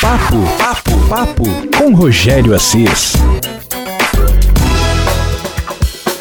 Papo, 0.00 0.38
papo, 0.56 1.08
papo 1.10 1.44
com 1.76 1.94
Rogério 1.94 2.54
Assis. 2.54 3.12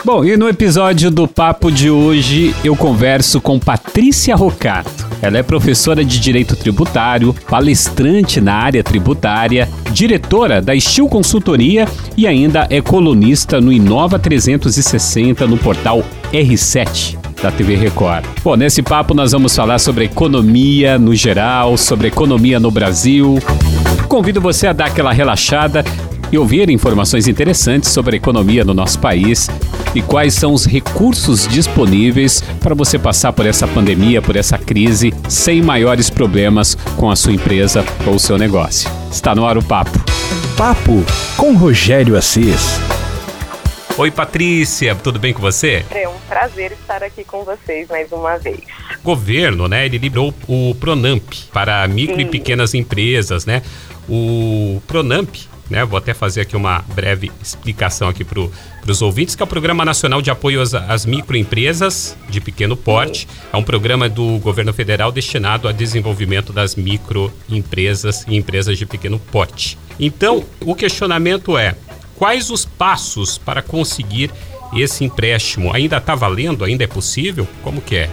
Bom, 0.03 0.25
e 0.25 0.35
no 0.35 0.49
episódio 0.49 1.09
do 1.09 1.25
Papo 1.25 1.71
de 1.71 1.89
hoje 1.89 2.53
eu 2.61 2.75
converso 2.75 3.39
com 3.39 3.57
Patrícia 3.57 4.35
Rocato. 4.35 5.07
Ela 5.21 5.37
é 5.37 5.43
professora 5.43 6.03
de 6.03 6.19
Direito 6.19 6.57
Tributário, 6.57 7.33
palestrante 7.47 8.41
na 8.41 8.55
área 8.55 8.83
tributária, 8.83 9.69
diretora 9.93 10.61
da 10.61 10.75
Estil 10.75 11.07
Consultoria 11.07 11.87
e 12.17 12.27
ainda 12.27 12.67
é 12.69 12.81
colunista 12.81 13.61
no 13.61 13.71
Inova 13.71 14.19
360 14.19 15.47
no 15.47 15.57
portal 15.57 16.03
R7 16.33 17.18
da 17.41 17.51
TV 17.51 17.75
Record. 17.75 18.25
Bom, 18.43 18.55
nesse 18.55 18.81
papo 18.81 19.13
nós 19.13 19.31
vamos 19.31 19.55
falar 19.55 19.79
sobre 19.79 20.05
economia 20.05 20.97
no 20.97 21.15
geral, 21.15 21.77
sobre 21.77 22.07
economia 22.07 22.59
no 22.59 22.71
Brasil. 22.71 23.39
Convido 24.07 24.41
você 24.41 24.67
a 24.67 24.73
dar 24.73 24.85
aquela 24.85 25.13
relaxada 25.13 25.83
e 26.31 26.37
ouvir 26.37 26.69
informações 26.69 27.27
interessantes 27.27 27.91
sobre 27.91 28.15
a 28.15 28.17
economia 28.17 28.63
no 28.63 28.73
nosso 28.73 28.99
país 28.99 29.49
e 29.95 30.01
quais 30.01 30.33
são 30.33 30.53
os 30.53 30.65
recursos 30.65 31.47
disponíveis 31.47 32.43
para 32.59 32.75
você 32.75 32.99
passar 32.99 33.33
por 33.33 33.45
essa 33.45 33.67
pandemia, 33.67 34.21
por 34.21 34.35
essa 34.35 34.57
crise, 34.57 35.13
sem 35.27 35.61
maiores 35.61 36.09
problemas 36.09 36.75
com 36.97 37.09
a 37.09 37.15
sua 37.15 37.33
empresa 37.33 37.83
ou 38.05 38.15
o 38.15 38.19
seu 38.19 38.37
negócio. 38.37 38.89
Está 39.11 39.33
no 39.33 39.45
ar 39.45 39.57
o 39.57 39.63
papo. 39.63 39.99
Papo 40.55 41.03
com 41.37 41.55
Rogério 41.55 42.15
Assis. 42.15 42.98
Oi, 43.99 44.09
Patrícia, 44.09 44.95
tudo 44.95 45.19
bem 45.19 45.33
com 45.33 45.41
você? 45.41 45.83
É 45.91 46.07
um 46.07 46.17
prazer 46.19 46.71
estar 46.71 47.03
aqui 47.03 47.21
com 47.25 47.43
vocês 47.43 47.89
mais 47.89 48.09
uma 48.13 48.37
vez. 48.37 48.61
O 49.01 49.03
governo, 49.03 49.67
né, 49.67 49.87
ele 49.87 49.97
liberou 49.97 50.33
o 50.47 50.73
Pronamp 50.75 51.21
para 51.51 51.85
micro 51.85 52.15
Sim. 52.15 52.21
e 52.21 52.25
pequenas 52.25 52.73
empresas, 52.73 53.45
né? 53.45 53.61
O 54.07 54.81
Pronamp 54.87 55.27
né? 55.69 55.85
Vou 55.85 55.97
até 55.97 56.13
fazer 56.13 56.41
aqui 56.41 56.55
uma 56.55 56.79
breve 56.95 57.31
explicação 57.41 58.09
aqui 58.09 58.23
para 58.23 58.39
os 58.39 59.01
ouvintes, 59.01 59.35
que 59.35 59.43
é 59.43 59.45
o 59.45 59.47
Programa 59.47 59.85
Nacional 59.85 60.21
de 60.21 60.31
Apoio 60.31 60.61
às, 60.61 60.73
às 60.73 61.05
Microempresas 61.05 62.17
de 62.27 62.41
Pequeno 62.41 62.75
Porte. 62.75 63.27
É 63.53 63.57
um 63.57 63.63
programa 63.63 64.09
do 64.09 64.39
governo 64.39 64.73
federal 64.73 65.11
destinado 65.11 65.67
ao 65.67 65.73
desenvolvimento 65.73 66.51
das 66.51 66.75
microempresas 66.75 68.25
e 68.27 68.35
empresas 68.35 68.77
de 68.77 68.85
pequeno 68.85 69.19
porte. 69.19 69.77
Então, 69.99 70.43
o 70.61 70.73
questionamento 70.73 71.57
é: 71.57 71.75
quais 72.19 72.51
os 72.51 72.65
passos 72.65 73.37
para 73.37 73.61
conseguir 73.61 74.29
esse 74.73 75.03
empréstimo? 75.05 75.73
Ainda 75.73 75.97
está 75.97 76.13
valendo? 76.13 76.65
Ainda 76.65 76.83
é 76.83 76.87
possível? 76.87 77.47
Como 77.63 77.81
que 77.81 77.95
é? 77.95 78.09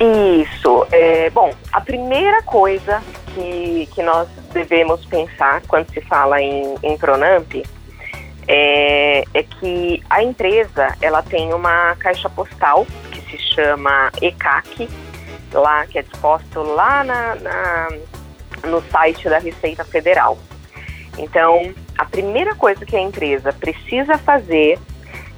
Isso. 0.00 0.86
É, 0.90 1.28
bom, 1.30 1.52
a 1.72 1.80
primeira 1.80 2.42
coisa 2.42 3.02
que, 3.34 3.88
que 3.94 4.02
nós 4.02 4.28
devemos 4.52 5.04
pensar 5.04 5.62
quando 5.66 5.92
se 5.92 6.00
fala 6.02 6.40
em, 6.40 6.74
em 6.82 6.96
Pronamp 6.96 7.52
é, 8.48 9.24
é, 9.34 9.42
que 9.42 10.02
a 10.08 10.22
empresa 10.22 10.96
ela 11.00 11.22
tem 11.22 11.52
uma 11.52 11.94
caixa 11.96 12.28
postal 12.28 12.86
que 13.10 13.20
se 13.30 13.54
chama 13.54 14.10
ECAC, 14.20 14.88
lá, 15.52 15.86
que 15.86 15.98
é 15.98 16.02
disposto 16.02 16.60
lá 16.62 17.04
na, 17.04 17.34
na, 17.36 17.88
no 18.68 18.82
site 18.90 19.28
da 19.28 19.38
Receita 19.38 19.84
Federal. 19.84 20.38
Então, 21.18 21.72
a 21.96 22.04
primeira 22.04 22.54
coisa 22.54 22.84
que 22.84 22.96
a 22.96 23.00
empresa 23.00 23.52
precisa 23.52 24.18
fazer 24.18 24.78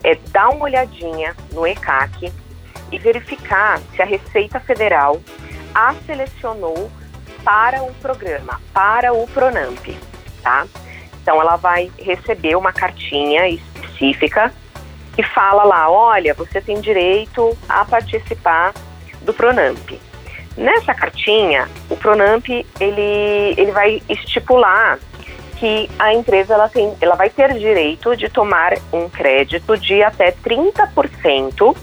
é 0.02 0.14
dar 0.30 0.50
uma 0.50 0.64
olhadinha 0.64 1.34
no 1.52 1.66
ECAC 1.66 2.33
e 2.92 2.98
verificar 2.98 3.80
se 3.94 4.02
a 4.02 4.05
Receita 4.05 4.61
Federal 4.61 5.20
a 5.74 5.94
selecionou 6.06 6.91
para 7.42 7.83
o 7.83 7.92
programa, 7.94 8.61
para 8.72 9.12
o 9.12 9.27
Pronamp, 9.28 9.84
tá? 10.42 10.66
Então 11.20 11.41
ela 11.41 11.56
vai 11.56 11.91
receber 11.98 12.55
uma 12.56 12.72
cartinha 12.72 13.48
específica 13.48 14.52
que 15.14 15.22
fala 15.22 15.64
lá, 15.64 15.91
olha, 15.91 16.34
você 16.34 16.61
tem 16.61 16.80
direito 16.80 17.56
a 17.68 17.84
participar 17.84 18.74
do 19.23 19.33
Pronamp. 19.33 19.92
Nessa 20.56 20.95
cartinha, 20.95 21.68
o 21.90 21.96
Pronamp 21.96 22.48
ele, 22.48 23.55
ele 23.56 23.73
vai 23.73 24.02
estipular 24.08 24.98
que 25.64 25.89
a 25.98 26.13
empresa 26.13 26.52
ela, 26.52 26.69
tem, 26.69 26.95
ela 27.01 27.14
vai 27.14 27.30
ter 27.30 27.55
direito 27.55 28.14
de 28.14 28.29
tomar 28.29 28.75
um 28.92 29.08
crédito 29.08 29.79
de 29.79 30.02
até 30.02 30.30
30% 30.30 31.75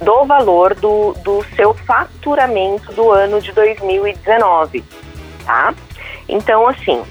do 0.00 0.24
valor 0.24 0.74
do, 0.74 1.12
do 1.22 1.44
seu 1.54 1.74
faturamento 1.74 2.90
do 2.94 3.12
ano 3.12 3.38
de 3.38 3.52
2019, 3.52 4.82
tá? 5.44 5.74
Então, 6.26 6.66
assim, 6.66 7.02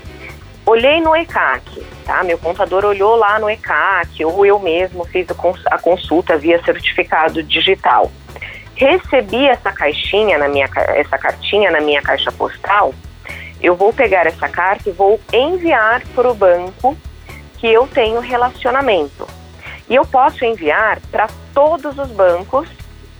olhei 0.66 1.00
no 1.01 1.16
ECAC, 1.16 1.85
tá? 2.03 2.23
Meu 2.23 2.39
contador 2.39 2.83
olhou 2.83 3.16
lá 3.16 3.38
no 3.38 3.47
ECAC, 3.47 4.25
ou 4.25 4.44
eu 4.44 4.57
mesmo 4.57 5.06
fiz 5.06 5.27
a 5.67 5.77
consulta 5.77 6.35
via 6.35 6.59
certificado 6.63 7.44
digital. 7.44 8.11
Recebi 8.73 9.47
essa 9.47 9.72
caixinha 9.72 10.39
na 10.39 10.47
minha 10.47 10.67
essa 10.95 11.17
cartinha 11.19 11.69
na 11.69 11.79
minha 11.79 12.01
caixa 12.01 12.31
postal. 12.31 12.91
Eu 13.62 13.75
vou 13.75 13.91
pegar 13.91 14.28
essa 14.28 14.47
carta 14.47 14.90
e 14.90 14.91
vou 14.91 15.19
enviar 15.34 16.01
para 16.16 16.29
o 16.29 16.34
banco 16.34 16.97
que 17.57 17.68
eu 17.68 17.88
tenho 17.88 18.19
relacionamento. 18.19 19.28
E 19.90 19.95
eu 19.95 20.06
posso 20.06 20.44
enviar 20.45 21.00
para 21.12 21.28
todos 21.53 21.97
os 21.97 22.09
bancos 22.09 22.69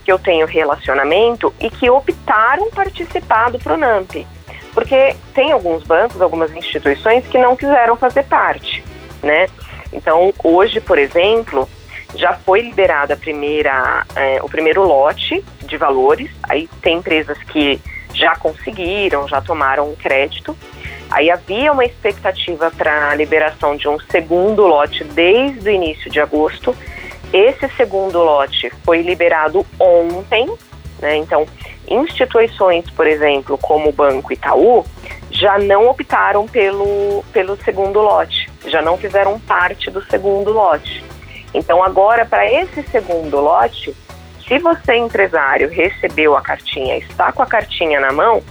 que 0.04 0.12
eu 0.12 0.18
tenho 0.18 0.46
relacionamento 0.46 1.52
e 1.60 1.68
que 1.68 1.90
optaram 1.90 2.70
participar 2.70 3.50
do 3.50 3.58
Pronamp. 3.58 4.10
Porque 4.72 5.16
tem 5.34 5.50
alguns 5.50 5.82
bancos, 5.82 6.20
algumas 6.20 6.54
instituições 6.54 7.26
que 7.26 7.38
não 7.38 7.56
quiseram 7.56 7.96
fazer 7.96 8.24
parte, 8.24 8.84
né? 9.22 9.48
Então, 9.92 10.32
hoje, 10.44 10.80
por 10.80 10.98
exemplo, 10.98 11.68
já 12.14 12.34
foi 12.34 12.60
liberada 12.60 13.14
a 13.14 13.16
primeira, 13.16 14.06
é, 14.14 14.40
o 14.42 14.48
primeiro 14.48 14.82
lote 14.82 15.44
de 15.64 15.76
valores. 15.76 16.30
Aí 16.42 16.68
tem 16.80 16.98
empresas 16.98 17.38
que 17.44 17.80
já 18.18 18.34
conseguiram, 18.34 19.28
já 19.28 19.40
tomaram 19.40 19.90
um 19.90 19.94
crédito. 19.94 20.56
Aí 21.10 21.30
havia 21.30 21.72
uma 21.72 21.84
expectativa 21.84 22.70
para 22.70 23.10
a 23.10 23.14
liberação 23.14 23.76
de 23.76 23.88
um 23.88 23.98
segundo 24.10 24.66
lote 24.66 25.04
desde 25.04 25.70
o 25.70 25.72
início 25.72 26.10
de 26.10 26.20
agosto. 26.20 26.76
Esse 27.32 27.68
segundo 27.76 28.18
lote 28.18 28.70
foi 28.84 29.02
liberado 29.02 29.64
ontem, 29.78 30.52
né? 31.00 31.16
Então, 31.16 31.46
instituições, 31.88 32.90
por 32.90 33.06
exemplo, 33.06 33.56
como 33.56 33.88
o 33.88 33.92
Banco 33.92 34.32
Itaú, 34.32 34.84
já 35.30 35.58
não 35.58 35.88
optaram 35.88 36.46
pelo, 36.46 37.24
pelo 37.32 37.56
segundo 37.62 38.00
lote, 38.00 38.50
já 38.66 38.82
não 38.82 38.98
fizeram 38.98 39.38
parte 39.40 39.90
do 39.90 40.02
segundo 40.04 40.50
lote. 40.50 41.04
Então, 41.54 41.82
agora, 41.82 42.26
para 42.26 42.50
esse 42.50 42.82
segundo 42.90 43.40
lote, 43.40 43.94
se 44.48 44.58
você, 44.58 44.96
empresário, 44.96 45.68
recebeu 45.68 46.34
a 46.34 46.40
cartinha, 46.40 46.96
está 46.96 47.30
com 47.30 47.42
a 47.42 47.46
cartinha 47.46 48.00
na 48.00 48.10
mão, 48.10 48.42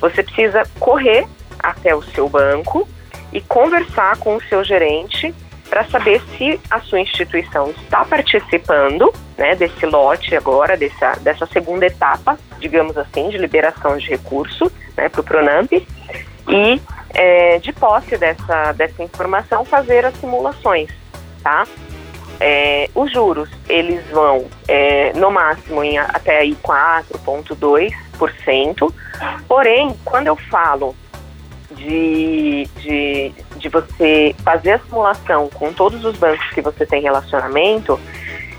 você 0.00 0.22
precisa 0.22 0.62
correr 0.80 1.26
até 1.58 1.94
o 1.94 2.02
seu 2.02 2.28
banco 2.28 2.88
e 3.32 3.40
conversar 3.42 4.16
com 4.16 4.36
o 4.36 4.42
seu 4.44 4.64
gerente 4.64 5.32
para 5.68 5.84
saber 5.84 6.20
se 6.36 6.60
a 6.70 6.80
sua 6.80 7.00
instituição 7.00 7.70
está 7.70 8.04
participando 8.04 9.12
né, 9.38 9.54
desse 9.54 9.86
lote 9.86 10.34
agora, 10.34 10.76
dessa, 10.76 11.12
dessa 11.20 11.46
segunda 11.46 11.86
etapa, 11.86 12.38
digamos 12.58 12.96
assim, 12.98 13.28
de 13.30 13.38
liberação 13.38 13.96
de 13.96 14.06
recurso 14.08 14.70
né, 14.96 15.08
para 15.08 15.20
o 15.20 15.24
Pronamp 15.24 15.72
e 15.72 16.82
é, 17.14 17.58
de 17.58 17.72
posse 17.72 18.16
dessa, 18.16 18.72
dessa 18.72 19.02
informação 19.02 19.64
fazer 19.64 20.04
as 20.04 20.14
simulações, 20.16 20.90
tá? 21.42 21.66
É, 22.44 22.90
os 22.92 23.12
juros, 23.12 23.48
eles 23.68 24.04
vão 24.10 24.46
é, 24.66 25.12
no 25.12 25.30
máximo 25.30 25.84
em 25.84 25.96
até 25.96 26.38
aí 26.38 26.56
4,2%, 26.56 28.92
porém, 29.46 29.94
quando 30.04 30.26
eu 30.26 30.34
falo 30.34 30.92
de, 31.70 32.68
de, 32.80 33.32
de 33.58 33.68
você 33.68 34.34
fazer 34.42 34.72
a 34.72 34.80
simulação 34.80 35.48
com 35.50 35.72
todos 35.72 36.04
os 36.04 36.16
bancos 36.16 36.50
que 36.50 36.60
você 36.60 36.84
tem 36.84 37.00
relacionamento, 37.00 38.00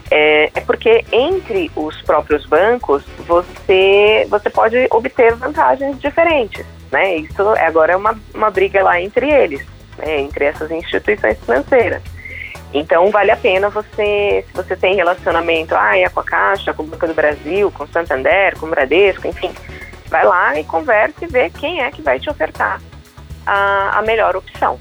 é, 0.09 0.49
é, 0.55 0.61
porque 0.61 1.03
entre 1.11 1.69
os 1.75 2.01
próprios 2.03 2.45
bancos 2.45 3.03
você, 3.27 4.25
você 4.29 4.49
pode 4.49 4.87
obter 4.91 5.35
vantagens 5.35 5.99
diferentes. 5.99 6.65
Né? 6.89 7.17
Isso 7.17 7.41
agora 7.59 7.91
é 7.91 7.97
uma, 7.97 8.17
uma 8.33 8.49
briga 8.49 8.81
lá 8.81 9.01
entre 9.01 9.29
eles, 9.29 9.65
né? 9.97 10.21
entre 10.21 10.45
essas 10.45 10.71
instituições 10.71 11.37
financeiras. 11.39 12.12
Então 12.73 13.11
vale 13.11 13.29
a 13.29 13.37
pena 13.37 13.69
você, 13.69 14.43
se 14.47 14.53
você 14.53 14.75
tem 14.75 14.95
relacionamento 14.95 15.75
ah, 15.75 15.97
é 15.97 16.09
com 16.09 16.19
a 16.19 16.23
Caixa, 16.23 16.73
com 16.73 16.83
o 16.83 16.87
Banco 16.87 17.07
do 17.07 17.13
Brasil, 17.13 17.71
com 17.71 17.83
o 17.83 17.87
Santander, 17.87 18.57
com 18.57 18.65
o 18.65 18.69
Bradesco, 18.69 19.27
enfim, 19.27 19.51
vai 20.09 20.25
lá 20.25 20.59
e 20.59 20.63
converse 20.63 21.15
e 21.21 21.27
vê 21.27 21.49
quem 21.51 21.81
é 21.81 21.91
que 21.91 22.01
vai 22.01 22.19
te 22.19 22.29
ofertar 22.29 22.81
a, 23.45 23.99
a 23.99 24.01
melhor 24.01 24.35
opção. 24.35 24.79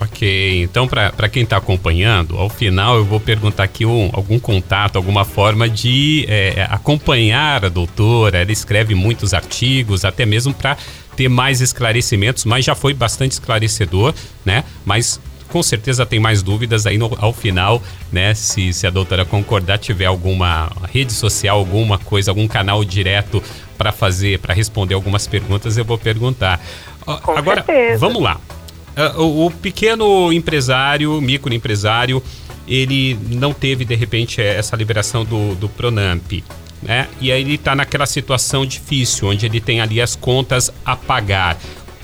Ok, 0.00 0.62
então 0.62 0.86
para 0.86 1.28
quem 1.30 1.44
está 1.44 1.56
acompanhando, 1.56 2.36
ao 2.36 2.50
final 2.50 2.96
eu 2.96 3.04
vou 3.06 3.18
perguntar 3.18 3.62
aqui 3.62 3.86
um, 3.86 4.10
algum 4.12 4.38
contato, 4.38 4.96
alguma 4.96 5.24
forma 5.24 5.66
de 5.68 6.26
é, 6.28 6.66
acompanhar 6.68 7.64
a 7.64 7.68
doutora. 7.70 8.42
Ela 8.42 8.52
escreve 8.52 8.94
muitos 8.94 9.32
artigos, 9.32 10.04
até 10.04 10.26
mesmo 10.26 10.52
para 10.52 10.76
ter 11.16 11.28
mais 11.28 11.62
esclarecimentos, 11.62 12.44
mas 12.44 12.66
já 12.66 12.74
foi 12.74 12.92
bastante 12.92 13.32
esclarecedor, 13.32 14.14
né? 14.44 14.62
Mas 14.84 15.18
com 15.48 15.62
certeza 15.62 16.06
tem 16.06 16.20
mais 16.20 16.42
dúvidas 16.42 16.86
aí 16.86 16.98
no, 16.98 17.16
ao 17.18 17.32
final, 17.32 17.82
né? 18.12 18.34
Se, 18.34 18.72
se 18.72 18.86
a 18.86 18.90
doutora 18.90 19.24
concordar, 19.24 19.78
tiver 19.78 20.06
alguma 20.06 20.70
rede 20.92 21.12
social, 21.12 21.58
alguma 21.58 21.98
coisa, 21.98 22.30
algum 22.30 22.46
canal 22.46 22.84
direto 22.84 23.42
para 23.76 23.92
fazer, 23.92 24.38
para 24.38 24.54
responder 24.54 24.94
algumas 24.94 25.26
perguntas, 25.26 25.76
eu 25.76 25.84
vou 25.84 25.98
perguntar. 25.98 26.60
Com 27.22 27.32
Agora, 27.32 27.64
certeza. 27.64 27.98
vamos 27.98 28.22
lá. 28.22 28.40
Uh, 29.16 29.22
o, 29.22 29.46
o 29.46 29.50
pequeno 29.50 30.32
empresário, 30.32 31.20
microempresário, 31.20 32.22
ele 32.66 33.18
não 33.30 33.52
teve, 33.52 33.84
de 33.84 33.94
repente, 33.94 34.42
essa 34.42 34.76
liberação 34.76 35.24
do, 35.24 35.54
do 35.54 35.68
Pronamp. 35.68 36.32
Né? 36.82 37.08
E 37.20 37.32
aí 37.32 37.40
ele 37.40 37.54
está 37.54 37.74
naquela 37.74 38.06
situação 38.06 38.64
difícil, 38.64 39.28
onde 39.28 39.46
ele 39.46 39.60
tem 39.60 39.80
ali 39.80 40.00
as 40.00 40.14
contas 40.14 40.72
a 40.84 40.94
pagar 40.94 41.58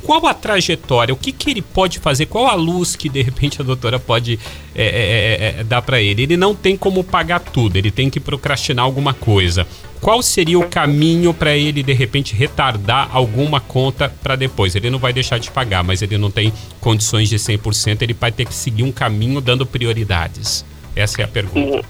qual 0.04 0.26
a 0.26 0.34
trajetória, 0.34 1.14
o 1.14 1.16
que, 1.16 1.32
que 1.32 1.50
ele 1.50 1.62
pode 1.62 1.98
fazer, 1.98 2.26
qual 2.26 2.46
a 2.46 2.54
luz 2.54 2.94
que 2.94 3.08
de 3.08 3.22
repente 3.22 3.60
a 3.60 3.64
doutora 3.64 3.98
pode 3.98 4.38
é, 4.74 4.84
é, 4.84 5.56
é, 5.56 5.60
é 5.60 5.64
dar 5.64 5.80
para 5.80 6.00
ele? 6.00 6.22
Ele 6.22 6.36
não 6.36 6.54
tem 6.54 6.76
como 6.76 7.02
pagar 7.02 7.40
tudo, 7.40 7.76
ele 7.76 7.90
tem 7.90 8.10
que 8.10 8.20
procrastinar 8.20 8.84
alguma 8.84 9.14
coisa. 9.14 9.66
Qual 10.00 10.22
seria 10.22 10.58
o 10.58 10.68
caminho 10.68 11.32
para 11.32 11.56
ele 11.56 11.82
de 11.82 11.94
repente 11.94 12.34
retardar 12.34 13.08
alguma 13.10 13.58
conta 13.58 14.12
para 14.22 14.36
depois? 14.36 14.76
Ele 14.76 14.90
não 14.90 14.98
vai 14.98 15.14
deixar 15.14 15.38
de 15.38 15.50
pagar, 15.50 15.82
mas 15.82 16.02
ele 16.02 16.18
não 16.18 16.30
tem 16.30 16.52
condições 16.78 17.30
de 17.30 17.36
100%, 17.36 18.02
ele 18.02 18.12
vai 18.12 18.30
ter 18.30 18.44
que 18.44 18.52
seguir 18.52 18.82
um 18.82 18.92
caminho 18.92 19.40
dando 19.40 19.64
prioridades. 19.64 20.64
Essa 20.94 21.22
é 21.22 21.24
a 21.24 21.28
pergunta. 21.28 21.86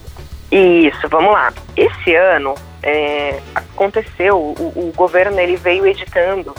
Isso, 0.53 1.09
vamos 1.11 1.33
lá. 1.33 1.53
Esse 1.77 2.15
ano 2.15 2.55
é, 2.81 3.41
aconteceu, 3.53 4.37
o, 4.37 4.73
o 4.77 4.93
governo 4.95 5.41
ele 5.41 5.57
veio 5.57 5.85
editando 5.85 6.55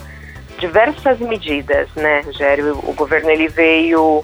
diversas 0.57 1.19
medidas, 1.19 1.90
né, 1.96 2.22
Rogério? 2.22 2.80
O 2.84 2.94
governo 2.94 3.30
ele 3.30 3.48
veio 3.48 4.24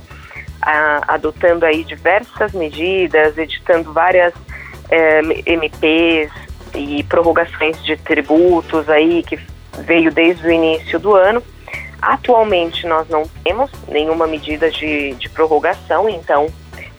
a, 0.62 1.16
adotando 1.16 1.66
aí 1.66 1.84
diversas 1.84 2.54
medidas, 2.54 3.38
editando 3.38 3.92
várias 3.94 4.34
é, 4.90 5.22
MPs 5.46 6.32
e 6.74 7.04
prorrogações 7.04 7.84
de 7.84 7.98
tributos 7.98 8.90
aí 8.90 9.24
que 9.24 9.40
veio 9.80 10.12
desde 10.12 10.48
o 10.48 10.52
início 10.52 11.00
do 11.00 11.16
ano. 11.16 11.44
Atualmente 12.02 12.88
nós 12.88 13.08
não 13.10 13.24
temos 13.44 13.70
nenhuma 13.88 14.26
medida 14.26 14.72
de, 14.72 15.14
de 15.16 15.30
prorrogação, 15.30 16.10
então 16.10 16.48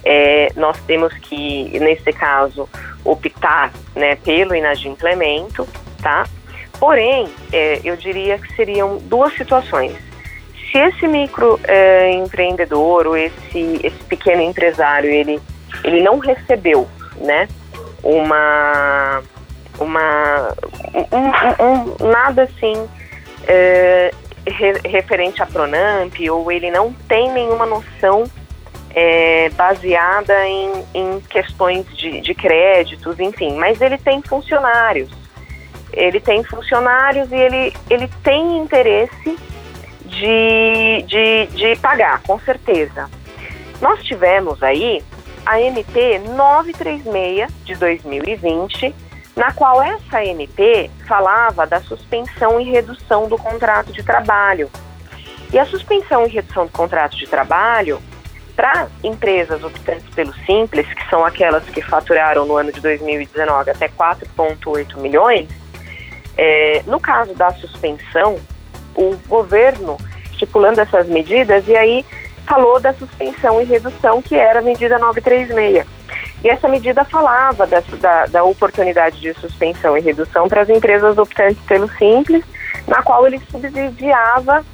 é, 0.04 0.48
nós 0.56 0.78
temos 0.86 1.12
que, 1.14 1.78
nesse 1.80 2.12
caso, 2.12 2.68
optar 3.04 3.72
né, 3.94 4.16
pelo 4.16 4.54
inadimplemento, 4.54 5.66
tá? 6.00 6.24
Porém, 6.82 7.28
é, 7.52 7.80
eu 7.84 7.96
diria 7.96 8.36
que 8.38 8.52
seriam 8.56 8.98
duas 9.02 9.32
situações. 9.36 9.94
Se 10.68 10.78
esse 10.78 11.06
microempreendedor 11.06 13.04
é, 13.04 13.08
ou 13.08 13.16
esse, 13.16 13.78
esse 13.84 14.02
pequeno 14.08 14.42
empresário 14.42 15.08
ele, 15.08 15.40
ele 15.84 16.02
não 16.02 16.18
recebeu 16.18 16.88
né, 17.18 17.46
uma, 18.02 19.22
uma 19.78 20.56
um, 21.12 21.28
um, 21.64 21.94
um 22.00 22.08
nada 22.10 22.42
assim 22.42 22.72
é, 23.46 24.10
re, 24.44 24.72
referente 24.84 25.40
a 25.40 25.46
Pronamp 25.46 26.16
ou 26.32 26.50
ele 26.50 26.72
não 26.72 26.92
tem 27.06 27.30
nenhuma 27.30 27.64
noção 27.64 28.24
é, 28.92 29.50
baseada 29.50 30.48
em, 30.48 30.84
em 30.94 31.20
questões 31.30 31.86
de, 31.96 32.20
de 32.20 32.34
créditos, 32.34 33.20
enfim, 33.20 33.54
mas 33.54 33.80
ele 33.80 33.98
tem 33.98 34.20
funcionários 34.20 35.21
ele 35.92 36.20
tem 36.20 36.42
funcionários 36.44 37.30
e 37.30 37.36
ele, 37.36 37.72
ele 37.90 38.08
tem 38.22 38.58
interesse 38.58 39.38
de, 40.06 41.04
de, 41.06 41.46
de 41.46 41.76
pagar, 41.76 42.22
com 42.22 42.38
certeza. 42.40 43.08
Nós 43.80 44.02
tivemos 44.04 44.62
aí 44.62 45.02
a 45.44 45.60
MP 45.60 46.20
936 46.20 47.52
de 47.64 47.74
2020, 47.74 48.94
na 49.34 49.52
qual 49.52 49.82
essa 49.82 50.24
MP 50.24 50.90
falava 51.08 51.66
da 51.66 51.80
suspensão 51.80 52.60
e 52.60 52.64
redução 52.64 53.28
do 53.28 53.36
contrato 53.36 53.92
de 53.92 54.02
trabalho. 54.02 54.70
E 55.52 55.58
a 55.58 55.66
suspensão 55.66 56.26
e 56.26 56.30
redução 56.30 56.66
do 56.66 56.72
contrato 56.72 57.16
de 57.16 57.26
trabalho 57.26 58.00
para 58.54 58.86
empresas 59.02 59.64
optantes 59.64 60.08
pelo 60.14 60.32
Simples, 60.46 60.86
que 60.86 61.08
são 61.08 61.24
aquelas 61.24 61.64
que 61.64 61.82
faturaram 61.82 62.44
no 62.44 62.56
ano 62.56 62.70
de 62.70 62.80
2019 62.80 63.70
até 63.70 63.88
4,8 63.88 64.96
milhões, 64.98 65.48
é, 66.36 66.82
no 66.86 67.00
caso 67.00 67.34
da 67.34 67.50
suspensão, 67.52 68.38
o 68.94 69.16
governo 69.28 69.96
estipulando 70.30 70.80
essas 70.80 71.06
medidas 71.06 71.66
e 71.68 71.76
aí 71.76 72.04
falou 72.46 72.80
da 72.80 72.92
suspensão 72.94 73.60
e 73.60 73.64
redução 73.64 74.20
que 74.20 74.34
era 74.34 74.58
a 74.58 74.62
medida 74.62 74.98
936. 74.98 75.86
E 76.44 76.48
essa 76.48 76.68
medida 76.68 77.04
falava 77.04 77.66
da, 77.66 77.80
da, 78.00 78.26
da 78.26 78.44
oportunidade 78.44 79.20
de 79.20 79.32
suspensão 79.34 79.96
e 79.96 80.00
redução 80.00 80.48
para 80.48 80.62
as 80.62 80.68
empresas 80.68 81.16
optantes 81.16 81.62
pelo 81.66 81.88
Simples, 81.92 82.44
na 82.86 83.00
qual 83.02 83.26
ele 83.26 83.40
subsidiava 83.50 84.64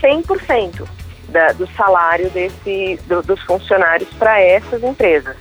100% 0.00 0.86
da, 1.30 1.52
do 1.52 1.66
salário 1.68 2.28
desse, 2.30 3.00
do, 3.06 3.22
dos 3.22 3.40
funcionários 3.42 4.08
para 4.18 4.40
essas 4.40 4.82
empresas. 4.82 5.36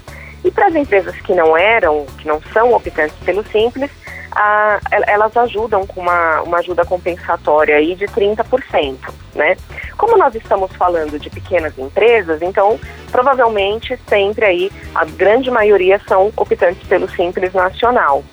E 0.46 0.52
para 0.52 0.68
as 0.68 0.76
empresas 0.76 1.16
que 1.22 1.34
não 1.34 1.58
eram, 1.58 2.06
que 2.20 2.28
não 2.28 2.42
são 2.54 2.74
optantes 2.74 3.18
pelo 3.26 3.44
Simples, 3.48 3.92
a, 4.36 4.80
elas 5.08 5.36
ajudam 5.38 5.88
com 5.88 6.02
uma, 6.02 6.42
uma 6.42 6.58
ajuda 6.58 6.84
compensatória 6.84 7.78
aí 7.78 7.96
de 7.96 8.06
30%, 8.06 8.98
né? 9.34 9.56
Como 9.98 10.18
nós 10.18 10.36
estamos 10.36 10.72
falando 10.76 11.18
de 11.18 11.30
pequenas 11.30 11.78
empresas, 11.80 12.42
então 12.42 12.78
provavelmente 13.12 13.98
sempre 14.08 14.46
aí 14.46 14.72
a 14.94 15.06
grande 15.06 15.50
maioria 15.50 16.02
são 16.06 16.34
optantes 16.36 16.86
pelo 16.88 17.10
Simples 17.10 17.54
Nacional. 17.54 18.24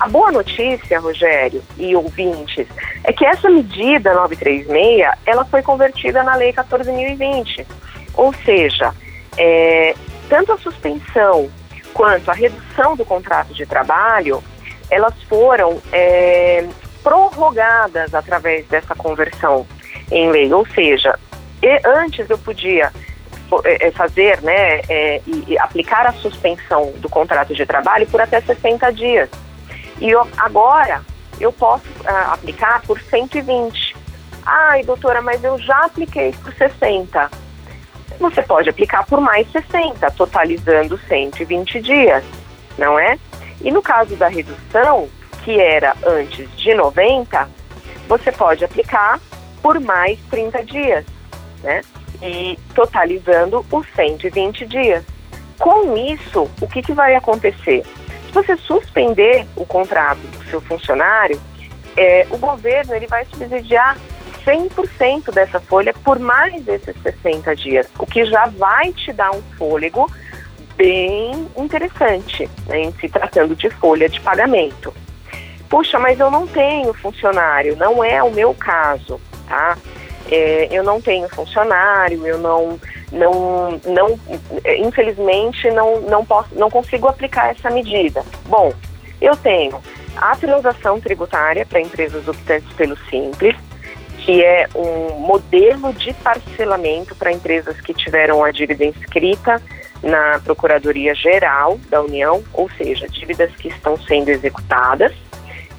A 0.00 0.08
boa 0.08 0.32
notícia, 0.32 0.98
Rogério 0.98 1.62
e 1.76 1.94
ouvintes, 1.94 2.66
é 3.04 3.12
que 3.12 3.26
essa 3.26 3.50
medida 3.50 4.14
936, 4.14 5.06
ela 5.26 5.44
foi 5.44 5.62
convertida 5.62 6.22
na 6.22 6.36
Lei 6.36 6.54
14.020. 6.54 7.66
Ou 8.14 8.32
seja, 8.44 8.94
é, 9.36 9.94
tanto 10.28 10.52
a 10.52 10.58
suspensão 10.58 11.50
quanto 11.92 12.30
a 12.30 12.34
redução 12.34 12.96
do 12.96 13.04
contrato 13.04 13.52
de 13.52 13.66
trabalho, 13.66 14.42
elas 14.90 15.14
foram 15.24 15.80
é, 15.92 16.66
prorrogadas 17.02 18.14
através 18.14 18.66
dessa 18.66 18.94
conversão 18.94 19.66
em 20.10 20.30
lei. 20.30 20.52
Ou 20.52 20.66
seja, 20.66 21.18
antes 21.84 22.28
eu 22.28 22.38
podia 22.38 22.92
é, 23.64 23.88
é, 23.88 23.90
fazer, 23.90 24.40
né, 24.42 24.80
é, 24.88 25.20
e, 25.26 25.58
aplicar 25.58 26.06
a 26.06 26.12
suspensão 26.12 26.92
do 26.98 27.08
contrato 27.08 27.52
de 27.52 27.66
trabalho 27.66 28.06
por 28.06 28.20
até 28.20 28.40
60 28.40 28.92
dias. 28.92 29.28
E 30.00 30.10
eu, 30.10 30.26
agora 30.36 31.02
eu 31.40 31.52
posso 31.52 31.88
uh, 32.00 32.32
aplicar 32.32 32.82
por 32.82 33.00
120. 33.00 33.96
Ai, 34.44 34.82
doutora, 34.84 35.20
mas 35.20 35.42
eu 35.42 35.58
já 35.58 35.78
apliquei 35.78 36.32
por 36.42 36.54
60. 36.54 37.30
Você 38.20 38.42
pode 38.42 38.68
aplicar 38.68 39.04
por 39.06 39.20
mais 39.20 39.50
60, 39.50 40.10
totalizando 40.12 40.98
120 41.08 41.80
dias, 41.80 42.22
não 42.78 42.98
é? 42.98 43.18
E 43.60 43.70
no 43.70 43.82
caso 43.82 44.16
da 44.16 44.28
redução, 44.28 45.08
que 45.44 45.58
era 45.58 45.94
antes 46.04 46.48
de 46.56 46.74
90, 46.74 47.48
você 48.08 48.32
pode 48.32 48.64
aplicar 48.64 49.20
por 49.62 49.78
mais 49.80 50.18
30 50.30 50.64
dias, 50.64 51.04
né? 51.62 51.82
E 52.22 52.58
totalizando 52.74 53.64
os 53.70 53.86
120 53.94 54.66
dias. 54.66 55.04
Com 55.58 55.96
isso, 55.96 56.50
o 56.60 56.66
que, 56.66 56.82
que 56.82 56.92
vai 56.92 57.14
acontecer? 57.14 57.84
Se 58.26 58.32
você 58.32 58.56
suspender 58.56 59.46
o 59.56 59.66
contrato 59.66 60.18
do 60.18 60.44
seu 60.50 60.60
funcionário, 60.60 61.40
é, 61.96 62.26
o 62.30 62.38
governo 62.38 62.94
ele 62.94 63.06
vai 63.06 63.24
subsidiar 63.26 63.96
100% 64.44 65.32
dessa 65.32 65.60
folha 65.60 65.92
por 66.04 66.18
mais 66.18 66.62
desses 66.64 66.94
60 67.02 67.54
dias, 67.56 67.86
o 67.98 68.06
que 68.06 68.24
já 68.24 68.46
vai 68.46 68.92
te 68.92 69.12
dar 69.12 69.30
um 69.32 69.42
fôlego 69.58 70.10
bem 70.76 71.48
interessante 71.56 72.48
né, 72.66 72.82
em 72.82 72.92
se 72.92 73.08
tratando 73.08 73.54
de 73.54 73.70
folha 73.70 74.08
de 74.08 74.20
pagamento. 74.20 74.92
Puxa, 75.68 75.98
mas 75.98 76.18
eu 76.18 76.30
não 76.30 76.46
tenho 76.46 76.92
funcionário, 76.94 77.76
não 77.76 78.02
é 78.02 78.22
o 78.22 78.30
meu 78.30 78.52
caso, 78.54 79.20
tá? 79.48 79.78
É, 80.30 80.68
eu 80.70 80.82
não 80.82 81.00
tenho 81.00 81.28
funcionário, 81.28 82.26
eu 82.26 82.38
não, 82.38 82.78
não, 83.12 83.80
não, 83.86 84.20
infelizmente 84.78 85.70
não, 85.70 86.00
não 86.02 86.24
posso, 86.24 86.48
não 86.54 86.70
consigo 86.70 87.08
aplicar 87.08 87.50
essa 87.50 87.70
medida. 87.70 88.24
Bom, 88.46 88.72
eu 89.20 89.36
tenho 89.36 89.80
a 90.16 90.34
transação 90.36 91.00
tributária 91.00 91.64
para 91.64 91.80
empresas 91.80 92.26
optantes 92.26 92.72
pelo 92.74 92.96
Simples, 93.08 93.56
que 94.18 94.44
é 94.44 94.68
um 94.74 95.18
modelo 95.18 95.92
de 95.92 96.12
parcelamento 96.14 97.14
para 97.14 97.32
empresas 97.32 97.80
que 97.80 97.94
tiveram 97.94 98.44
a 98.44 98.50
dívida 98.50 98.84
inscrita 98.84 99.62
na 100.02 100.40
Procuradoria 100.40 101.14
Geral 101.14 101.78
da 101.88 102.02
União, 102.02 102.42
ou 102.52 102.70
seja, 102.70 103.06
dívidas 103.08 103.54
que 103.56 103.68
estão 103.68 103.96
sendo 103.98 104.28
executadas. 104.28 105.12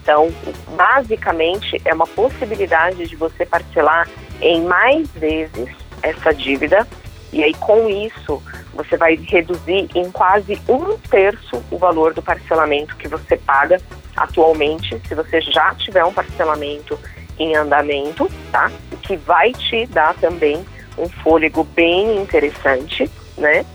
Então, 0.01 0.31
basicamente, 0.75 1.81
é 1.85 1.93
uma 1.93 2.07
possibilidade 2.07 3.07
de 3.07 3.15
você 3.15 3.45
parcelar 3.45 4.07
em 4.41 4.61
mais 4.63 5.07
vezes 5.11 5.69
essa 6.01 6.33
dívida, 6.33 6.87
e 7.31 7.43
aí 7.43 7.53
com 7.53 7.87
isso 7.87 8.41
você 8.73 8.97
vai 8.97 9.15
reduzir 9.15 9.87
em 9.93 10.09
quase 10.11 10.59
um 10.67 10.97
terço 10.97 11.63
o 11.69 11.77
valor 11.77 12.13
do 12.13 12.21
parcelamento 12.21 12.95
que 12.95 13.07
você 13.07 13.37
paga 13.37 13.79
atualmente, 14.15 14.99
se 15.07 15.15
você 15.15 15.39
já 15.41 15.73
tiver 15.75 16.03
um 16.03 16.11
parcelamento 16.11 16.99
em 17.37 17.55
andamento, 17.55 18.29
tá? 18.51 18.71
O 18.91 18.97
que 18.97 19.15
vai 19.15 19.51
te 19.53 19.85
dar 19.85 20.13
também 20.15 20.65
um 20.97 21.07
fôlego 21.07 21.63
bem 21.63 22.17
interessante, 22.17 23.09
né? 23.37 23.65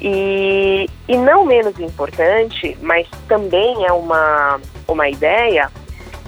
E, 0.00 0.88
e 1.06 1.16
não 1.16 1.44
menos 1.44 1.78
importante, 1.78 2.76
mas 2.80 3.06
também 3.28 3.84
é 3.84 3.92
uma, 3.92 4.58
uma 4.88 5.08
ideia, 5.08 5.70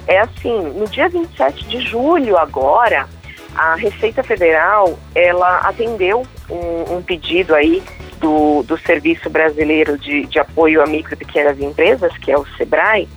é 0.07 0.19
assim, 0.19 0.59
no 0.75 0.87
dia 0.87 1.09
27 1.09 1.67
de 1.67 1.79
julho 1.79 2.37
agora, 2.37 3.07
a 3.55 3.75
Receita 3.75 4.23
Federal, 4.23 4.97
ela 5.15 5.59
atendeu 5.59 6.25
um, 6.49 6.97
um 6.97 7.01
pedido 7.01 7.55
aí 7.55 7.81
do, 8.19 8.63
do 8.63 8.77
Serviço 8.77 9.29
Brasileiro 9.29 9.97
de, 9.97 10.25
de 10.25 10.39
Apoio 10.39 10.81
a 10.81 10.85
Micro 10.85 11.13
e 11.13 11.17
Pequenas 11.17 11.59
Empresas, 11.59 12.15
que 12.17 12.31
é 12.31 12.37
o 12.37 12.45
SEBRAE, 12.57 13.07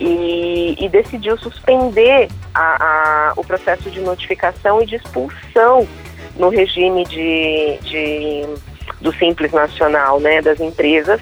e, 0.00 0.76
e 0.78 0.88
decidiu 0.88 1.38
suspender 1.38 2.28
a, 2.54 2.60
a, 2.60 3.32
o 3.36 3.44
processo 3.44 3.90
de 3.90 4.00
notificação 4.00 4.82
e 4.82 4.86
de 4.86 4.96
expulsão 4.96 5.86
no 6.36 6.48
regime 6.48 7.04
de, 7.04 7.78
de 7.82 8.46
do 9.00 9.12
Simples 9.14 9.52
Nacional, 9.52 10.20
né, 10.20 10.40
das 10.40 10.60
empresas, 10.60 11.20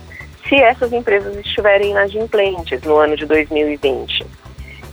se 0.48 0.56
essas 0.56 0.92
empresas 0.92 1.36
estiverem 1.36 1.90
inadimplentes 1.90 2.82
no 2.82 2.96
ano 2.96 3.16
de 3.16 3.26
2020. 3.26 4.26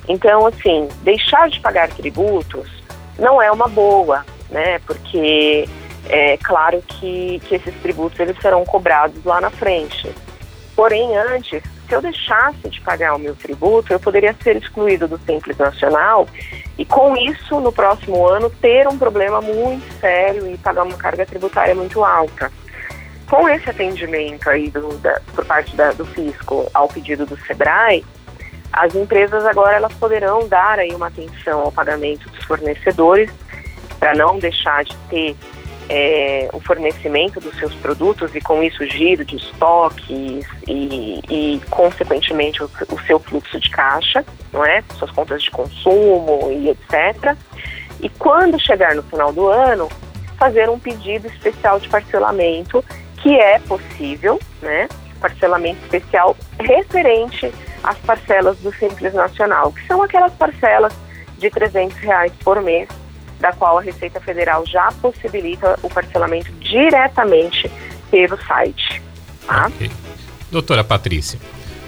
Então, 0.08 0.46
assim, 0.46 0.88
deixar 1.02 1.50
de 1.50 1.60
pagar 1.60 1.90
tributos 1.90 2.70
não 3.18 3.42
é 3.42 3.52
uma 3.52 3.68
boa, 3.68 4.26
né, 4.50 4.80
porque 4.86 5.68
é 6.10 6.38
claro 6.38 6.82
que, 6.88 7.42
que 7.46 7.56
esses 7.56 7.74
tributos 7.82 8.20
eles 8.20 8.38
serão 8.42 8.64
cobrados 8.64 9.24
lá 9.26 9.42
na 9.42 9.50
frente. 9.50 10.10
Porém, 10.76 11.18
antes, 11.18 11.64
se 11.88 11.96
eu 11.96 12.02
deixasse 12.02 12.70
de 12.70 12.82
pagar 12.82 13.16
o 13.16 13.20
meu 13.20 13.36
tributo, 13.36 13.94
eu 13.94 14.00
poderia 14.00 14.36
ser 14.44 14.58
excluído 14.58 15.08
do 15.08 15.18
Simples 15.20 15.58
Nacional 15.58 16.28
e, 16.78 16.86
com 16.86 17.16
isso, 17.16 17.60
no 17.60 17.72
próximo 17.72 18.28
ano, 18.28 18.50
ter 18.50 18.88
um 18.88 18.98
problema 18.98 19.42
muito 19.42 19.86
sério 20.00 20.48
e 20.48 20.58
pagar 20.58 20.84
uma 20.84 20.98
carga 20.98 21.26
tributária 21.26 21.74
muito 21.74 22.04
alta. 22.04 22.52
Com 23.30 23.48
esse 23.50 23.70
atendimento 23.70 24.50
aí 24.50 24.70
do, 24.70 24.98
da, 24.98 25.20
por 25.34 25.46
parte 25.46 25.76
da, 25.76 25.92
do 25.92 26.06
fisco 26.06 26.70
ao 26.74 26.88
pedido 26.88 27.26
do 27.26 27.38
Sebrae, 27.46 28.06
as 28.72 28.94
empresas 28.94 29.46
agora 29.46 29.78
elas 29.78 29.94
poderão 29.94 30.48
dar 30.48 30.80
aí 30.80 30.94
uma 30.94 31.08
atenção 31.08 31.62
ao 31.62 31.72
pagamento 31.72 32.30
dos 32.30 32.44
fornecedores 32.46 33.32
para 34.00 34.14
não 34.14 34.40
deixar 34.40 34.84
de 34.84 34.96
ter 35.10 35.36
é, 35.90 36.50
o 36.54 36.60
fornecimento 36.60 37.40
dos 37.40 37.58
seus 37.58 37.74
produtos 37.76 38.36
e 38.36 38.42
com 38.42 38.62
isso 38.62 38.84
o 38.84 38.86
giro 38.86 39.24
de 39.24 39.38
estoques 39.38 40.46
e, 40.68 41.22
e 41.30 41.62
consequentemente 41.70 42.62
o, 42.62 42.70
o, 42.92 43.00
seu 43.06 43.20
fluxo 43.20 43.60
de 43.60 43.70
caixa, 43.70 44.26
não 44.52 44.66
é? 44.66 44.84
Suas 44.98 45.12
contas 45.12 45.44
de 45.44 45.52
consumo 45.52 46.50
e 46.52 46.70
etc. 46.70 47.36
E 48.02 48.10
quando 48.10 48.60
chegar 48.60 48.96
no 48.96 49.04
final 49.04 49.32
do 49.32 49.48
ano, 49.48 49.90
fazer 50.38 50.70
um 50.70 50.80
pedido 50.80 51.28
especial 51.28 51.80
de 51.80 51.88
parcelamento 51.90 52.84
que 53.18 53.36
é 53.40 53.60
possível, 53.60 54.40
né? 54.62 54.88
Parcelamento 55.20 55.82
especial 55.84 56.36
referente 56.60 57.52
às 57.84 57.98
parcelas 58.00 58.58
do 58.60 58.74
Simples 58.74 59.14
Nacional, 59.14 59.72
que 59.72 59.86
são 59.88 60.04
aquelas 60.04 60.34
parcelas 60.34 60.94
de 61.38 61.50
300 61.50 61.98
reais 61.98 62.32
por 62.44 62.62
mês, 62.62 62.88
da 63.40 63.52
qual 63.52 63.78
a 63.78 63.82
Receita 63.82 64.20
Federal 64.20 64.66
já 64.66 64.92
possibilita 65.02 65.78
o 65.84 65.90
parcelamento 65.90 66.52
diretamente 66.60 67.70
pelo 68.10 68.38
site. 68.44 69.02
Tá? 69.46 69.68
Okay. 69.68 69.92
Doutora 70.52 70.84
Patrícia, 70.84 71.40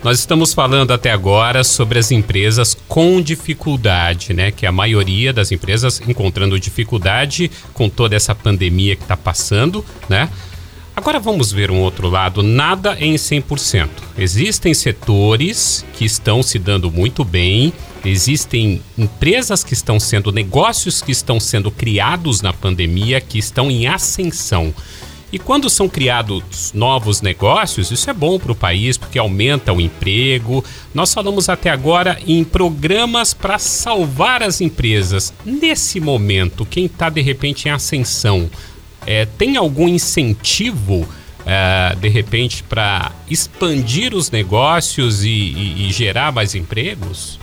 nós 0.03 0.19
estamos 0.19 0.53
falando 0.53 0.91
até 0.91 1.11
agora 1.11 1.63
sobre 1.63 1.99
as 1.99 2.09
empresas 2.09 2.73
com 2.87 3.21
dificuldade, 3.21 4.33
né? 4.33 4.49
Que 4.49 4.65
a 4.65 4.71
maioria 4.71 5.33
das 5.33 5.51
empresas 5.51 6.01
encontrando 6.07 6.59
dificuldade 6.59 7.51
com 7.73 7.89
toda 7.89 8.15
essa 8.15 8.33
pandemia 8.33 8.95
que 8.95 9.01
está 9.03 9.17
passando, 9.17 9.83
né? 10.07 10.29
Agora 10.99 11.17
vamos 11.17 11.49
ver 11.49 11.71
um 11.71 11.79
outro 11.79 12.09
lado, 12.09 12.43
nada 12.43 12.97
em 12.99 13.15
100%. 13.15 13.87
Existem 14.17 14.73
setores 14.73 15.85
que 15.93 16.03
estão 16.03 16.43
se 16.43 16.59
dando 16.59 16.91
muito 16.91 17.23
bem, 17.23 17.71
existem 18.03 18.81
empresas 18.97 19.63
que 19.63 19.71
estão 19.71 19.97
sendo, 19.97 20.29
negócios 20.29 21.01
que 21.01 21.13
estão 21.13 21.39
sendo 21.39 21.71
criados 21.71 22.41
na 22.41 22.51
pandemia, 22.51 23.21
que 23.21 23.39
estão 23.39 23.71
em 23.71 23.87
ascensão. 23.87 24.73
E 25.31 25.39
quando 25.39 25.69
são 25.69 25.87
criados 25.87 26.73
novos 26.73 27.21
negócios, 27.21 27.91
isso 27.91 28.09
é 28.09 28.13
bom 28.13 28.37
para 28.37 28.51
o 28.51 28.55
país 28.55 28.97
porque 28.97 29.17
aumenta 29.17 29.71
o 29.71 29.79
emprego. 29.79 30.65
Nós 30.93 31.13
falamos 31.13 31.47
até 31.47 31.69
agora 31.69 32.19
em 32.27 32.43
programas 32.43 33.33
para 33.33 33.57
salvar 33.57 34.43
as 34.43 34.59
empresas. 34.59 35.33
Nesse 35.45 36.01
momento, 36.01 36.65
quem 36.65 36.87
está 36.87 37.09
de 37.09 37.21
repente 37.21 37.69
em 37.69 37.71
ascensão, 37.71 38.49
é, 39.05 39.25
tem 39.25 39.57
algum 39.57 39.87
incentivo, 39.87 41.07
é, 41.45 41.95
de 41.95 42.07
repente, 42.09 42.63
para 42.63 43.11
expandir 43.29 44.13
os 44.13 44.29
negócios 44.29 45.23
e, 45.23 45.29
e, 45.29 45.87
e, 45.87 45.91
gerar 45.91 46.31
mais 46.31 46.55
empregos? 46.55 47.39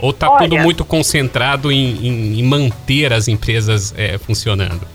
Ou 0.00 0.10
está 0.10 0.30
tudo 0.36 0.56
muito 0.58 0.84
concentrado 0.84 1.72
em, 1.72 2.06
em, 2.06 2.38
em, 2.38 2.42
manter 2.44 3.12
as 3.12 3.26
empresas 3.26 3.92
é, 3.96 4.16
funcionando? 4.16 4.86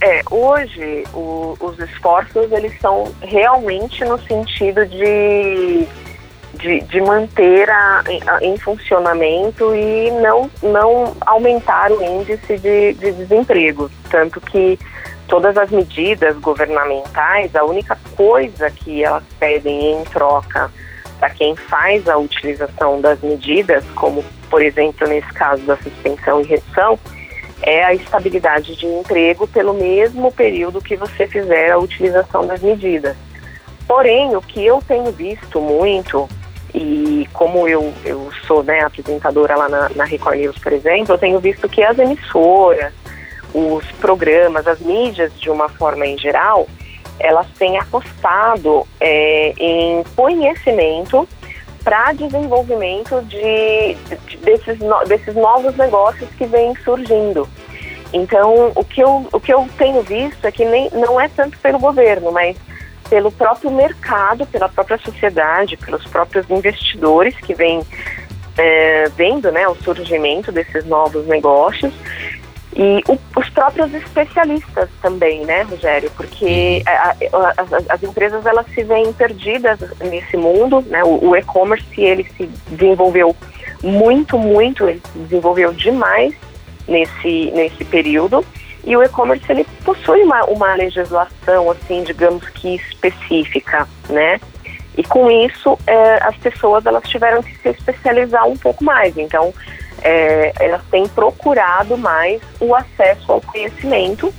É, 0.00 0.22
hoje 0.30 1.04
o, 1.12 1.54
os 1.60 1.78
esforços 1.78 2.50
eles 2.50 2.72
são 2.80 3.12
realmente 3.20 4.02
no 4.04 4.18
sentido 4.22 4.86
de 4.86 5.86
de, 6.62 6.80
de 6.80 7.00
manter 7.00 7.68
a, 7.68 8.04
a, 8.28 8.44
em 8.44 8.56
funcionamento 8.56 9.74
e 9.74 10.10
não, 10.12 10.48
não 10.62 11.14
aumentar 11.26 11.90
o 11.90 12.02
índice 12.02 12.56
de, 12.56 12.94
de 12.94 13.12
desemprego. 13.12 13.90
Tanto 14.08 14.40
que 14.40 14.78
todas 15.26 15.56
as 15.58 15.70
medidas 15.70 16.36
governamentais, 16.38 17.54
a 17.56 17.64
única 17.64 17.98
coisa 18.16 18.70
que 18.70 19.04
elas 19.04 19.24
pedem 19.38 19.92
em 19.92 20.04
troca 20.04 20.70
para 21.18 21.30
quem 21.30 21.54
faz 21.56 22.08
a 22.08 22.16
utilização 22.16 23.00
das 23.00 23.20
medidas, 23.20 23.84
como 23.96 24.24
por 24.48 24.62
exemplo 24.62 25.06
nesse 25.08 25.32
caso 25.32 25.62
da 25.64 25.76
suspensão 25.76 26.40
e 26.40 26.44
redução, 26.44 26.98
é 27.62 27.84
a 27.84 27.94
estabilidade 27.94 28.76
de 28.76 28.86
emprego 28.86 29.46
pelo 29.48 29.74
mesmo 29.74 30.32
período 30.32 30.80
que 30.80 30.96
você 30.96 31.26
fizer 31.26 31.70
a 31.70 31.78
utilização 31.78 32.46
das 32.46 32.60
medidas. 32.60 33.16
Porém, 33.86 34.34
o 34.36 34.40
que 34.40 34.64
eu 34.64 34.82
tenho 34.86 35.10
visto 35.12 35.60
muito 35.60 36.28
e 36.74 37.28
como 37.32 37.68
eu, 37.68 37.92
eu 38.04 38.30
sou 38.46 38.62
né, 38.62 38.80
apresentadora 38.80 39.56
lá 39.56 39.68
na, 39.68 39.88
na 39.90 40.04
Record 40.04 40.38
News, 40.38 40.58
por 40.58 40.72
exemplo, 40.72 41.14
eu 41.14 41.18
tenho 41.18 41.38
visto 41.38 41.68
que 41.68 41.82
as 41.82 41.98
emissoras, 41.98 42.92
os 43.52 43.84
programas, 43.92 44.66
as 44.66 44.80
mídias 44.80 45.32
de 45.38 45.50
uma 45.50 45.68
forma 45.68 46.06
em 46.06 46.16
geral, 46.18 46.66
elas 47.18 47.46
têm 47.58 47.78
apostado 47.78 48.86
é, 48.98 49.52
em 49.58 50.02
conhecimento 50.16 51.28
para 51.84 52.12
desenvolvimento 52.12 53.20
de, 53.22 53.94
de, 54.26 54.36
desses, 54.38 54.78
no, 54.78 55.04
desses 55.04 55.34
novos 55.34 55.76
negócios 55.76 56.28
que 56.30 56.46
vêm 56.46 56.74
surgindo. 56.84 57.46
Então, 58.12 58.72
o 58.74 58.84
que, 58.84 59.02
eu, 59.02 59.26
o 59.32 59.40
que 59.40 59.52
eu 59.52 59.66
tenho 59.78 60.02
visto 60.02 60.44
é 60.44 60.52
que 60.52 60.64
nem, 60.64 60.90
não 60.90 61.20
é 61.20 61.28
tanto 61.28 61.58
pelo 61.58 61.78
governo, 61.78 62.30
mas 62.30 62.56
pelo 63.12 63.30
próprio 63.30 63.70
mercado, 63.70 64.46
pela 64.46 64.70
própria 64.70 64.96
sociedade, 64.96 65.76
pelos 65.76 66.02
próprios 66.06 66.48
investidores 66.48 67.36
que 67.36 67.52
vêm 67.52 67.82
é, 68.56 69.06
vendo 69.14 69.52
né, 69.52 69.68
o 69.68 69.74
surgimento 69.74 70.50
desses 70.50 70.86
novos 70.86 71.26
negócios 71.26 71.92
e 72.74 73.02
o, 73.06 73.18
os 73.36 73.50
próprios 73.50 73.92
especialistas 73.92 74.88
também, 75.02 75.44
né, 75.44 75.60
Rogério? 75.60 76.10
Porque 76.16 76.82
a, 76.86 77.10
a, 77.10 77.54
as, 77.58 77.90
as, 77.90 78.02
empresas 78.02 78.46
elas 78.46 78.64
se 78.74 78.82
veem 78.82 79.12
perdidas 79.12 79.78
nesse 80.00 80.38
mundo, 80.38 80.80
né? 80.88 81.04
O, 81.04 81.28
o 81.28 81.36
e-commerce 81.36 82.00
ele 82.00 82.26
se 82.34 82.46
desenvolveu 82.68 83.36
muito, 83.82 84.38
muito, 84.38 84.88
ele 84.88 85.02
se 85.12 85.18
desenvolveu 85.18 85.74
demais 85.74 86.34
nesse 86.88 87.50
nesse 87.50 87.84
período 87.84 88.42
e 88.84 88.96
o 88.96 89.02
e-commerce 89.02 89.44
ele 89.50 89.64
possui 89.84 90.22
uma, 90.22 90.44
uma 90.44 90.74
legislação, 90.74 91.70
assim, 91.70 92.02
digamos 92.02 92.48
que 92.50 92.76
específica, 92.76 93.88
né? 94.08 94.40
E 94.96 95.02
com 95.02 95.30
isso, 95.30 95.78
é, 95.86 96.22
as 96.22 96.36
pessoas 96.36 96.84
elas 96.84 97.08
tiveram 97.08 97.42
que 97.42 97.56
se 97.58 97.68
especializar 97.68 98.46
um 98.46 98.56
pouco 98.56 98.84
mais. 98.84 99.16
Então, 99.16 99.54
é, 100.02 100.52
elas 100.60 100.82
têm 100.90 101.08
procurado 101.08 101.96
mais 101.96 102.42
o 102.60 102.74
acesso 102.74 103.32
ao 103.32 103.40
conhecimento 103.40 104.32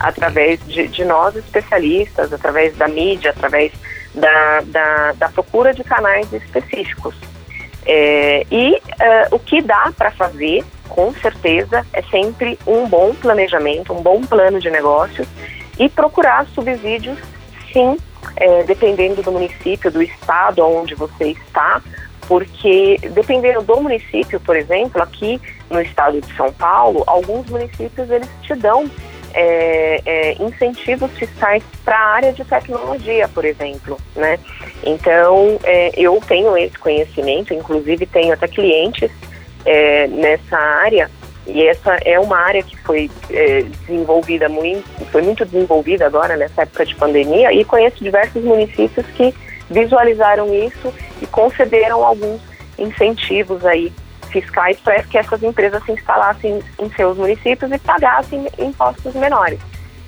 através 0.00 0.58
de, 0.66 0.88
de 0.88 1.04
nós 1.04 1.36
especialistas, 1.36 2.32
através 2.32 2.74
da 2.76 2.88
mídia, 2.88 3.30
através 3.30 3.72
da, 4.14 4.60
da, 4.66 5.12
da 5.12 5.28
procura 5.28 5.72
de 5.74 5.84
canais 5.84 6.32
específicos. 6.32 7.14
É, 7.86 8.46
e 8.50 8.74
uh, 8.74 9.34
o 9.34 9.38
que 9.38 9.62
dá 9.62 9.92
para 9.96 10.10
fazer, 10.10 10.64
com 10.90 11.12
certeza, 11.14 11.86
é 11.92 12.02
sempre 12.02 12.58
um 12.66 12.86
bom 12.86 13.14
planejamento, 13.14 13.92
um 13.92 14.02
bom 14.02 14.20
plano 14.20 14.60
de 14.60 14.68
negócios 14.70 15.26
e 15.78 15.88
procurar 15.88 16.46
subsídios, 16.48 17.18
sim, 17.72 17.96
é, 18.36 18.64
dependendo 18.64 19.22
do 19.22 19.32
município, 19.32 19.90
do 19.90 20.02
estado 20.02 20.62
onde 20.62 20.94
você 20.94 21.28
está, 21.28 21.80
porque 22.28 22.98
dependendo 23.12 23.62
do 23.62 23.80
município, 23.80 24.38
por 24.40 24.56
exemplo, 24.56 25.02
aqui 25.02 25.40
no 25.70 25.80
estado 25.80 26.20
de 26.20 26.36
São 26.36 26.52
Paulo, 26.52 27.02
alguns 27.06 27.48
municípios 27.48 28.10
eles 28.10 28.28
te 28.42 28.54
dão 28.54 28.90
é, 29.32 30.00
é, 30.04 30.42
incentivos 30.42 31.10
fiscais 31.12 31.62
para 31.84 31.96
a 31.96 32.14
área 32.14 32.32
de 32.32 32.44
tecnologia, 32.44 33.28
por 33.28 33.44
exemplo, 33.44 33.96
né? 34.16 34.38
Então, 34.84 35.58
é, 35.62 35.92
eu 35.96 36.20
tenho 36.26 36.56
esse 36.56 36.76
conhecimento, 36.78 37.54
inclusive 37.54 38.06
tenho 38.06 38.32
até 38.32 38.48
clientes 38.48 39.10
é, 39.64 40.06
nessa 40.08 40.56
área 40.56 41.10
e 41.46 41.66
essa 41.66 41.98
é 42.04 42.18
uma 42.20 42.36
área 42.36 42.62
que 42.62 42.76
foi 42.78 43.10
é, 43.30 43.62
desenvolvida 43.62 44.48
muito, 44.48 44.84
foi 45.10 45.22
muito 45.22 45.44
desenvolvida 45.44 46.06
agora 46.06 46.36
nessa 46.36 46.62
época 46.62 46.84
de 46.84 46.94
pandemia 46.94 47.52
e 47.52 47.64
conheço 47.64 48.02
diversos 48.04 48.44
municípios 48.44 49.06
que 49.16 49.34
visualizaram 49.68 50.54
isso 50.54 50.92
e 51.20 51.26
concederam 51.26 52.04
alguns 52.04 52.40
incentivos 52.78 53.64
aí 53.64 53.92
fiscais 54.30 54.78
para 54.78 55.02
que 55.02 55.18
essas 55.18 55.42
empresas 55.42 55.82
se 55.84 55.92
instalassem 55.92 56.62
em 56.78 56.90
seus 56.90 57.16
municípios 57.16 57.70
e 57.72 57.78
pagassem 57.78 58.46
impostos 58.58 59.14
menores. 59.14 59.58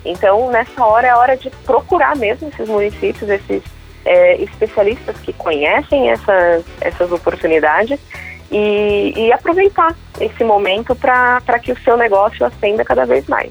Então, 0.04 0.50
nessa 0.50 0.84
hora 0.84 1.08
é 1.08 1.14
hora 1.14 1.36
de 1.36 1.50
procurar 1.64 2.16
mesmo 2.16 2.48
esses 2.48 2.68
municípios, 2.68 3.28
esses 3.28 3.62
é, 4.04 4.36
especialistas 4.36 5.16
que 5.18 5.32
conhecem 5.32 6.10
essas, 6.10 6.64
essas 6.80 7.10
oportunidades 7.10 7.98
e, 8.52 9.14
e 9.16 9.32
aproveitar 9.32 9.96
esse 10.20 10.44
momento 10.44 10.94
para 10.94 11.58
que 11.60 11.72
o 11.72 11.78
seu 11.82 11.96
negócio 11.96 12.44
ascenda 12.44 12.84
cada 12.84 13.04
vez 13.06 13.26
mais. 13.26 13.50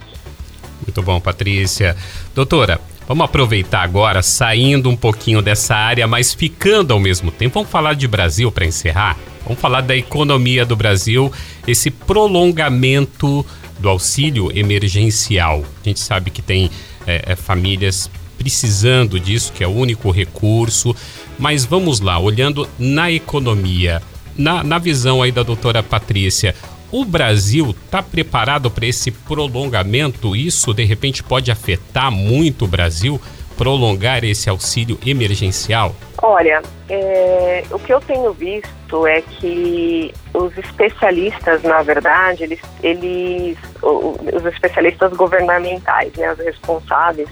Muito 0.86 1.02
bom, 1.02 1.20
Patrícia. 1.20 1.96
Doutora, 2.34 2.80
Vamos 3.08 3.26
aproveitar 3.26 3.82
agora, 3.82 4.22
saindo 4.22 4.90
um 4.90 4.96
pouquinho 4.96 5.42
dessa 5.42 5.76
área, 5.76 6.08
mas 6.08 6.34
ficando 6.34 6.94
ao 6.94 7.00
mesmo 7.00 7.30
tempo. 7.30 7.56
Vamos 7.56 7.70
falar 7.70 7.94
de 7.94 8.08
Brasil 8.08 8.50
para 8.54 8.66
encerrar? 8.66 9.18
Vamos 9.44 9.60
falar 9.60 9.82
da 9.82 9.94
economia 9.94 10.66
do 10.66 10.78
Brasil, 10.78 11.30
esse 11.68 11.92
prolongamento 11.92 13.46
do 13.80 13.90
auxílio 13.90 14.50
emergencial. 14.58 15.66
A 15.84 15.90
gente 15.90 16.00
sabe 16.00 16.32
que 16.32 16.42
tem 16.42 16.72
é, 17.06 17.34
é, 17.34 17.36
famílias 17.36 18.10
precisando 18.38 19.20
disso, 19.20 19.52
que 19.52 19.62
é 19.62 19.68
o 19.68 19.72
único 19.72 20.10
recurso. 20.10 20.96
Mas 21.38 21.66
vamos 21.66 22.00
lá, 22.00 22.18
olhando 22.18 22.66
na 22.80 23.12
economia, 23.12 24.02
na, 24.38 24.64
na 24.64 24.78
visão 24.78 25.22
aí 25.22 25.32
da 25.32 25.44
doutora 25.44 25.82
Patrícia, 25.82 26.56
o 26.92 27.06
Brasil 27.06 27.74
está 27.86 28.04
preparado 28.04 28.70
para 28.70 28.86
esse 28.86 29.12
prolongamento? 29.12 30.36
Isso 30.36 30.74
de 30.74 30.84
repente 30.84 31.24
pode 31.24 31.50
afetar 31.50 32.12
muito 32.12 32.66
o 32.66 32.68
Brasil? 32.68 33.20
Prolongar 33.58 34.24
esse 34.24 34.50
auxílio 34.50 35.00
emergencial? 35.06 35.96
Olha, 36.22 36.62
é, 36.90 37.64
o 37.72 37.80
que 37.80 37.94
eu 37.94 38.02
tenho 38.02 38.34
visto 38.34 39.08
é 39.08 39.22
que 39.22 40.14
os 40.34 40.58
especialistas, 40.58 41.64
na 41.64 41.82
verdade, 41.82 42.44
eles, 42.44 42.60
eles 42.84 43.58
os 43.82 44.46
especialistas 44.46 45.14
governamentais, 45.14 46.14
né, 46.14 46.34
os 46.34 46.40
responsáveis, 46.40 47.30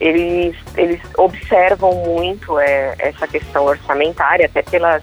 eles, 0.00 0.56
eles 0.76 1.00
observam 1.16 1.94
muito 2.04 2.58
é, 2.58 2.94
essa 2.98 3.26
questão 3.26 3.64
orçamentária, 3.64 4.46
até 4.46 4.62
pelas 4.62 5.02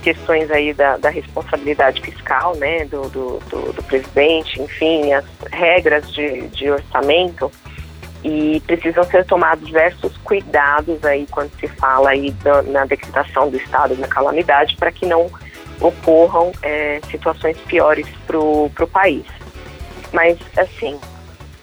questões 0.00 0.50
aí 0.50 0.72
da, 0.72 0.96
da 0.96 1.10
responsabilidade 1.10 2.00
fiscal, 2.00 2.54
né, 2.56 2.84
do, 2.86 3.02
do, 3.08 3.38
do, 3.48 3.72
do, 3.72 3.82
presidente, 3.84 4.60
enfim, 4.60 5.12
as 5.12 5.24
regras 5.52 6.10
de, 6.12 6.48
de 6.48 6.70
orçamento 6.70 7.50
e 8.22 8.60
precisam 8.66 9.02
ser 9.04 9.24
tomados 9.24 9.66
diversos 9.66 10.16
cuidados 10.18 11.02
aí 11.04 11.26
quando 11.30 11.50
se 11.58 11.66
fala 11.68 12.10
aí 12.10 12.30
da, 12.32 12.62
na 12.62 12.84
decretação 12.84 13.50
do 13.50 13.56
estado 13.56 13.96
de 13.96 14.02
calamidade 14.02 14.76
para 14.76 14.92
que 14.92 15.06
não 15.06 15.30
ocorram 15.80 16.52
é, 16.62 17.00
situações 17.10 17.56
piores 17.60 18.06
para 18.26 18.38
o 18.38 18.88
país. 18.92 19.24
Mas, 20.12 20.38
assim, 20.58 20.98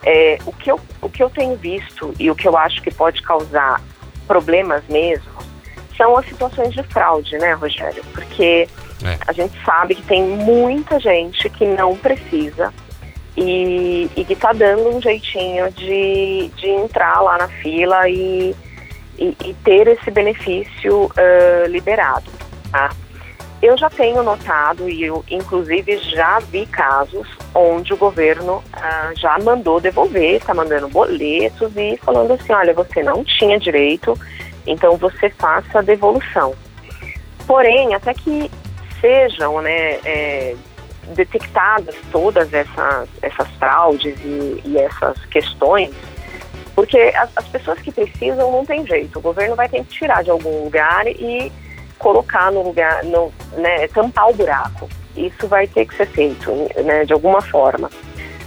é, 0.04 0.38
o, 0.46 0.52
que 0.52 0.72
eu, 0.72 0.80
o 1.02 1.10
que 1.10 1.22
eu 1.22 1.30
tenho 1.30 1.56
visto 1.56 2.14
e 2.20 2.32
o 2.32 2.36
que 2.36 2.48
eu 2.48 2.58
acho 2.58 2.82
que 2.82 2.90
pode 2.90 3.22
causar 3.22 3.80
problemas 4.26 4.84
mesmo 4.90 5.37
são 5.98 6.16
as 6.18 6.26
situações 6.28 6.74
de 6.74 6.84
fraude, 6.84 7.38
né, 7.38 7.54
Rogério? 7.54 8.04
Porque 8.14 8.68
é. 9.04 9.18
a 9.28 9.34
gente 9.34 9.54
sabe 9.66 9.96
que 9.96 10.04
tem 10.04 10.24
muita 10.24 11.00
gente 11.00 11.50
que 11.50 11.66
não 11.66 11.96
precisa 11.98 12.74
e, 13.36 14.10
e 14.16 14.24
que 14.24 14.34
está 14.34 14.54
dando 14.54 14.96
um 14.96 15.02
jeitinho 15.02 15.72
de, 15.72 16.50
de 16.56 16.70
entrar 16.70 17.22
lá 17.22 17.38
na 17.38 17.48
fila 17.48 18.10
e, 18.10 18.56
e, 19.18 19.36
e 19.46 19.54
ter 19.64 19.88
esse 19.88 20.10
benefício 20.10 21.06
uh, 21.06 21.68
liberado, 21.68 22.32
tá? 22.72 22.90
Eu 23.62 23.76
já 23.76 23.90
tenho 23.90 24.22
notado 24.22 24.88
e 24.88 25.04
eu, 25.04 25.26
inclusive, 25.32 25.98
já 25.98 26.38
vi 26.40 26.68
casos 26.68 27.28
onde 27.56 27.92
o 27.92 27.98
governo 27.98 28.64
já 29.16 29.40
mandou 29.40 29.82
devolver, 29.82 30.36
está 30.36 30.54
mandando 30.54 30.88
boletos 30.88 31.76
e 31.76 31.98
falando 31.98 32.34
assim, 32.34 32.54
olha, 32.54 32.72
você 32.72 33.02
não 33.02 33.24
tinha 33.24 33.58
direito 33.60 34.16
então 34.68 34.98
você 34.98 35.30
faça 35.30 35.80
a 35.80 35.82
devolução. 35.82 36.54
Porém, 37.48 37.96
até 37.96 38.14
que 38.14 38.52
sejam 39.00 39.62
né, 39.62 40.00
é, 40.04 40.56
detectadas 41.16 41.96
todas 42.12 42.54
essas, 42.54 43.10
essas 43.22 43.48
fraudes 43.58 44.16
e, 44.24 44.62
e 44.66 44.78
essas 44.78 45.24
questões, 45.26 45.92
porque 46.76 46.98
as, 47.16 47.30
as, 47.36 47.48
pessoas 47.48 47.80
que 47.80 47.92
precisam 47.92 48.52
não 48.52 48.66
tem 48.66 48.86
jeito, 48.86 49.18
o 49.18 49.22
governo 49.22 49.56
vai 49.56 49.70
ter 49.70 49.80
que 49.80 49.98
tirar 49.98 50.24
de 50.24 50.30
algum 50.30 50.66
lugar 50.66 51.08
e 51.08 51.52
colocar 51.98 52.52
no 52.52 52.62
lugar, 52.62 53.04
no, 53.04 53.32
né, 53.54 53.88
tampar 53.88 54.30
o 54.30 54.34
buraco. 54.34 54.88
Isso 55.16 55.48
vai 55.48 55.66
ter 55.66 55.88
que 55.88 55.96
ser 55.96 56.06
feito 56.08 56.52
né, 56.84 57.06
de 57.06 57.14
alguma 57.14 57.42
forma. 57.42 57.90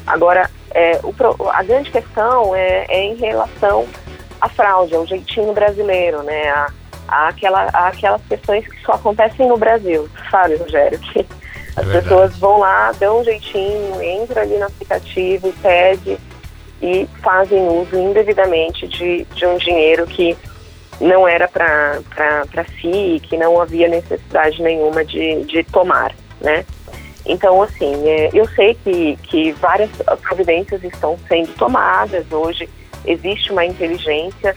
Agora, 0.07 0.49
é, 0.73 1.01
o, 1.03 1.13
a 1.49 1.63
grande 1.63 1.91
questão 1.91 2.55
é, 2.55 2.87
é 2.89 3.05
em 3.05 3.17
relação 3.17 3.87
a 4.41 4.49
fraude, 4.49 4.95
é 4.95 4.99
o 4.99 5.07
jeitinho 5.07 5.53
brasileiro, 5.53 6.23
né? 6.23 6.49
A, 6.51 6.73
a 7.09 7.29
aquela, 7.29 7.69
a 7.73 7.89
aquelas 7.89 8.23
questões 8.29 8.67
que 8.67 8.81
só 8.83 8.93
acontecem 8.93 9.49
no 9.49 9.57
Brasil, 9.57 10.09
sabe, 10.31 10.57
Rogério? 10.57 10.99
Que 10.99 11.27
as 11.77 11.89
é 11.89 12.01
pessoas 12.01 12.37
vão 12.37 12.59
lá, 12.59 12.93
dão 12.93 13.21
um 13.21 13.25
jeitinho, 13.25 14.03
entram 14.03 14.43
ali 14.43 14.59
no 14.59 14.67
aplicativo 14.67 15.49
e 15.49 15.53
pede 15.53 16.19
e 16.83 17.07
fazem 17.23 17.67
uso 17.69 17.97
indevidamente 17.97 18.89
de, 18.89 19.25
de 19.25 19.47
um 19.47 19.57
dinheiro 19.59 20.07
que 20.07 20.37
não 21.01 21.27
era 21.27 21.49
para 21.49 22.65
si, 22.81 23.21
que 23.23 23.37
não 23.37 23.61
havia 23.61 23.89
necessidade 23.89 24.61
nenhuma 24.63 25.05
de, 25.05 25.45
de 25.45 25.65
tomar, 25.65 26.15
né? 26.41 26.65
Então, 27.25 27.63
assim, 27.63 28.09
é, 28.09 28.31
eu 28.33 28.47
sei 28.49 28.75
que, 28.75 29.17
que 29.25 29.53
várias 29.53 29.91
providências 30.23 30.83
estão 30.83 31.19
sendo 31.29 31.55
tomadas 31.55 32.25
hoje, 32.31 32.69
existe 33.05 33.53
uma 33.53 33.65
inteligência 33.65 34.55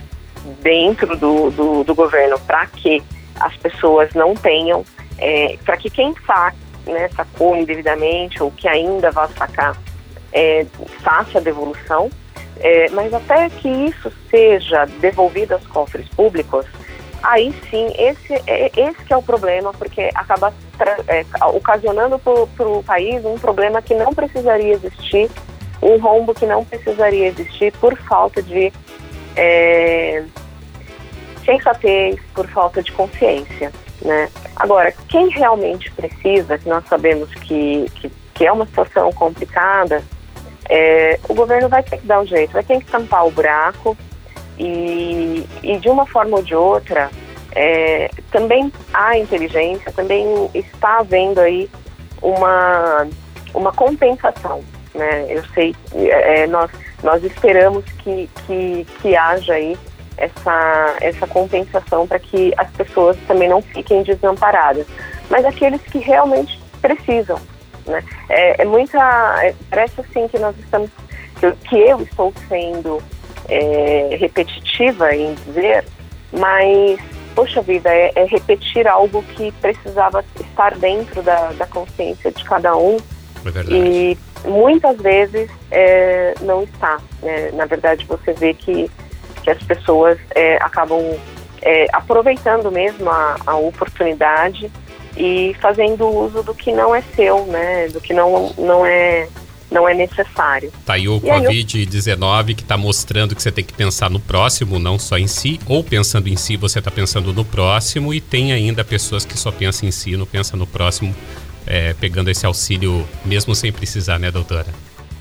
dentro 0.62 1.16
do, 1.18 1.50
do, 1.52 1.84
do 1.84 1.96
governo 1.96 2.40
para 2.40 2.66
que 2.68 3.02
as 3.40 3.56
pessoas 3.58 4.14
não 4.14 4.36
tenham, 4.36 4.84
é, 5.18 5.58
para 5.64 5.78
que 5.78 5.90
quem 5.90 6.14
saca, 6.26 6.58
né, 6.86 7.10
sacou 7.16 7.56
indevidamente 7.56 8.44
ou 8.44 8.52
que 8.52 8.68
ainda 8.68 9.12
vai 9.12 9.28
sacar, 9.38 9.78
é, 10.32 10.66
faça 11.02 11.38
a 11.38 11.42
devolução, 11.42 12.10
é, 12.60 12.90
mas 12.92 13.14
até 13.14 13.50
que 13.50 13.68
isso 13.68 14.12
seja 14.30 14.86
devolvido 15.00 15.54
aos 15.54 15.66
cofres 15.68 16.08
públicos, 16.10 16.66
aí 17.22 17.54
sim, 17.70 17.88
esse, 17.98 18.34
é, 18.46 18.72
esse 18.76 19.04
que 19.06 19.14
é 19.14 19.18
o 19.18 19.24
problema, 19.24 19.72
porque 19.74 20.10
acaba 20.14 20.54
é, 21.08 21.26
ocasionando 21.48 22.20
para 22.20 22.68
o 22.68 22.84
país 22.84 23.24
um 23.24 23.38
problema 23.38 23.82
que 23.82 23.96
não 23.96 24.14
precisaria 24.14 24.74
existir 24.74 25.30
um 25.84 25.98
rombo 25.98 26.34
que 26.34 26.46
não 26.46 26.64
precisaria 26.64 27.28
existir 27.28 27.74
por 27.74 27.96
falta 27.98 28.42
de 28.42 28.72
é, 29.36 30.24
sensatez, 31.46 32.20
por 32.34 32.48
falta 32.48 32.82
de 32.82 32.92
consciência, 32.92 33.72
né? 34.02 34.30
Agora, 34.56 34.94
quem 35.10 35.30
realmente 35.30 35.92
precisa, 35.92 36.58
que 36.58 36.70
nós 36.70 36.86
sabemos 36.88 37.34
que, 37.34 37.90
que, 37.96 38.12
que 38.34 38.46
é 38.46 38.52
uma 38.52 38.66
situação 38.66 39.12
complicada, 39.12 40.04
é, 40.70 41.20
o 41.28 41.34
governo 41.34 41.68
vai 41.68 41.84
ter 41.84 41.98
que 41.98 42.08
dar 42.08 42.22
um 42.22 42.26
jeito, 42.26 42.54
vai 42.54 42.64
ter 42.64 42.80
que 42.80 42.86
tampar 42.86 43.26
o 43.28 43.32
buraco 43.32 43.98
e, 44.58 45.46
e 45.62 45.78
de 45.78 45.90
uma 45.90 46.06
forma 46.06 46.38
ou 46.38 46.44
de 46.44 46.56
outra, 46.56 47.10
é, 47.56 48.10
também 48.32 48.72
há 48.94 49.18
inteligência, 49.18 49.92
também 49.92 50.50
está 50.54 51.00
havendo 51.00 51.42
aí 51.42 51.70
uma, 52.22 53.08
uma 53.54 53.74
compensação 53.74 54.64
né? 54.94 55.26
Eu 55.30 55.44
sei, 55.54 55.76
é, 55.94 56.44
é, 56.44 56.48
nós, 56.48 56.70
nós 57.02 57.24
esperamos 57.24 57.84
que, 58.04 58.30
que, 58.46 58.88
que 59.02 59.16
haja 59.16 59.54
aí 59.54 59.78
essa, 60.18 60.96
essa 61.02 61.28
compensação 61.28 62.08
para 62.08 62.20
que 62.20 62.54
as 62.58 62.70
pessoas 62.72 63.18
também 63.28 63.50
não 63.50 63.62
fiquem 63.62 64.04
desamparadas. 64.04 64.86
mas 65.30 65.46
aqueles 65.46 65.82
que 65.82 66.00
realmente 66.00 66.60
precisam. 66.82 67.40
Né? 67.86 68.04
É, 68.30 68.62
é 68.62 68.66
muita. 68.66 69.00
É, 69.44 69.54
parece 69.70 70.02
assim 70.02 70.28
que 70.28 70.40
nós 70.40 70.56
estamos. 70.60 70.90
que 71.40 71.46
eu, 71.46 71.54
que 71.54 71.76
eu 71.78 72.02
estou 72.02 72.34
sendo 72.48 73.02
é, 73.50 74.18
repetitiva 74.20 75.14
em 75.16 75.34
dizer, 75.46 75.86
mas, 76.32 77.00
poxa 77.36 77.62
vida, 77.62 77.90
é, 77.90 78.12
é, 78.16 78.26
repetir 78.26 78.88
algo 78.88 79.24
que 79.36 79.52
precisava 79.54 80.24
estar 80.40 80.76
dentro 80.78 81.22
da, 81.22 81.52
da 81.54 81.68
consciência 81.68 82.32
de 82.32 82.44
cada 82.44 82.76
um. 82.76 82.98
É 83.46 83.74
e 83.74 84.18
muitas 84.46 84.98
vezes 84.98 85.50
é, 85.72 86.34
não 86.42 86.64
está. 86.64 87.00
Né? 87.22 87.52
Na 87.54 87.66
verdade, 87.66 88.06
você 88.06 88.34
vê 88.34 88.54
que, 88.54 88.90
que 89.44 89.50
as 89.50 89.62
pessoas 89.64 90.18
é, 90.36 90.58
acabam 90.58 91.18
é, 91.62 91.88
aproveitando 91.94 92.72
mesmo 92.72 93.10
a, 93.10 93.38
a 93.46 93.56
oportunidade 93.56 94.72
e 95.16 95.56
fazendo 95.62 96.08
uso 96.08 96.44
do 96.44 96.54
que 96.54 96.72
não 96.72 96.94
é 96.94 97.02
seu, 97.16 97.46
né? 97.46 97.88
Do 97.90 98.02
que 98.02 98.14
não, 98.14 98.52
não 98.58 98.86
é 98.86 99.28
não 99.72 99.90
é 99.90 99.94
necessário. 99.94 100.72
Tá 100.86 100.94
aí 100.94 101.10
o 101.10 101.20
Covid-19 101.20 102.50
eu... 102.50 102.56
que 102.56 102.62
está 102.62 102.78
mostrando 102.78 103.36
que 103.36 103.42
você 103.42 103.52
tem 103.52 103.64
que 103.64 103.74
pensar 103.74 104.08
no 104.10 104.20
próximo, 104.20 104.78
não 104.78 105.00
só 105.00 105.18
em 105.18 105.26
si, 105.26 105.60
ou 105.68 105.84
pensando 105.84 106.30
em 106.30 106.36
si, 106.36 106.56
você 106.56 106.78
está 106.78 106.92
pensando 106.92 107.34
no 107.34 107.44
próximo, 107.44 108.14
e 108.14 108.22
tem 108.22 108.54
ainda 108.54 108.84
pessoas 108.84 109.26
que 109.26 109.36
só 109.38 109.52
pensam 109.52 109.90
em 109.90 109.92
si, 109.92 110.16
não 110.16 110.28
pensam 110.28 110.60
no 110.60 110.68
próximo, 110.68 111.14
é, 111.68 111.94
pegando 111.94 112.30
esse 112.30 112.46
auxílio 112.46 113.08
mesmo 113.26 113.54
sem 113.56 113.72
precisar, 113.72 114.20
né, 114.20 114.32
doutora? 114.32 114.68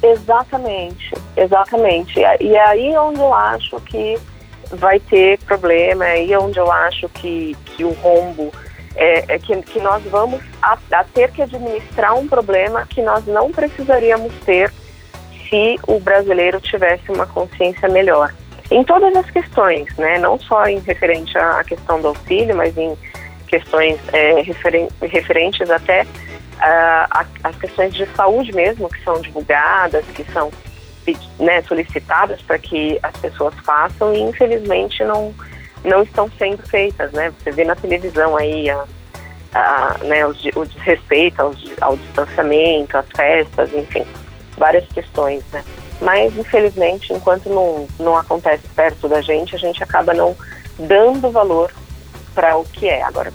Exatamente, 0.02 1.12
exatamente. 1.37 2.18
E 2.40 2.57
é 2.57 2.66
aí 2.66 2.96
onde 2.96 3.20
eu 3.20 3.33
acho 3.33 3.81
que 3.81 4.18
vai 4.72 4.98
ter 4.98 5.38
problema, 5.40 6.07
é 6.07 6.12
aí 6.12 6.37
onde 6.37 6.59
eu 6.59 6.70
acho 6.70 7.09
que, 7.11 7.57
que 7.64 7.85
o 7.85 7.92
rombo 7.92 8.52
é, 8.96 9.35
é 9.35 9.38
que, 9.38 9.57
que 9.62 9.81
nós 9.81 10.02
vamos 10.05 10.40
a, 10.61 10.78
a 10.92 11.05
ter 11.05 11.31
que 11.31 11.42
administrar 11.42 12.14
um 12.14 12.26
problema 12.26 12.87
que 12.87 13.02
nós 13.02 13.24
não 13.26 13.50
precisaríamos 13.50 14.33
ter 14.44 14.72
se 15.48 15.78
o 15.87 16.00
brasileiro 16.00 16.61
tivesse 16.61 17.11
uma 17.11 17.26
consciência 17.26 17.88
melhor. 17.88 18.35
Em 18.70 18.83
todas 18.83 19.14
as 19.14 19.31
questões, 19.31 19.94
né? 19.96 20.18
não 20.18 20.38
só 20.40 20.64
em 20.64 20.78
referente 20.81 21.37
à 21.37 21.62
questão 21.62 22.00
do 22.00 22.09
auxílio, 22.09 22.57
mas 22.57 22.76
em 22.76 22.96
questões 23.46 24.00
é, 24.14 24.40
referen 24.40 24.88
referentes 25.02 25.70
até 25.70 26.07
uh, 26.62 27.27
às 27.42 27.57
questões 27.57 27.94
de 27.94 28.07
saúde 28.14 28.53
mesmo, 28.55 28.88
que 28.88 29.03
são 29.03 29.20
divulgadas, 29.20 30.05
que 30.14 30.25
são 30.33 30.51
né, 31.38 31.62
solicitadas 31.62 32.40
para 32.42 32.59
que 32.59 32.98
as 33.03 33.16
pessoas 33.16 33.55
façam 33.64 34.14
e 34.14 34.20
infelizmente 34.20 35.03
não, 35.05 35.35
não 35.85 36.03
estão 36.03 36.31
sendo 36.38 36.62
feitas, 36.68 37.11
né? 37.12 37.33
Você 37.38 37.51
vê 37.51 37.64
na 37.64 37.75
televisão 37.75 38.37
aí 38.37 38.70
a, 38.70 38.85
a, 39.53 39.96
né, 40.05 40.25
o, 40.25 40.31
o 40.31 40.66
desrespeito 40.66 41.42
ao, 41.42 41.55
ao 41.81 41.96
distanciamento, 41.96 42.96
às 42.96 43.07
festas, 43.16 43.72
enfim, 43.75 44.07
várias 44.57 44.87
questões, 44.88 45.42
né? 45.53 45.64
Mas, 46.01 46.37
infelizmente, 46.37 47.12
enquanto 47.12 47.48
não, 47.48 47.87
não 47.98 48.16
acontece 48.16 48.66
perto 48.75 49.09
da 49.09 49.20
gente, 49.20 49.55
a 49.55 49.59
gente 49.59 49.83
acaba 49.83 50.12
não 50.12 50.37
dando 50.79 51.31
valor 51.31 51.72
para 52.35 52.57
o 52.57 52.64
que 52.64 52.88
é. 52.88 53.03
Agora, 53.03 53.33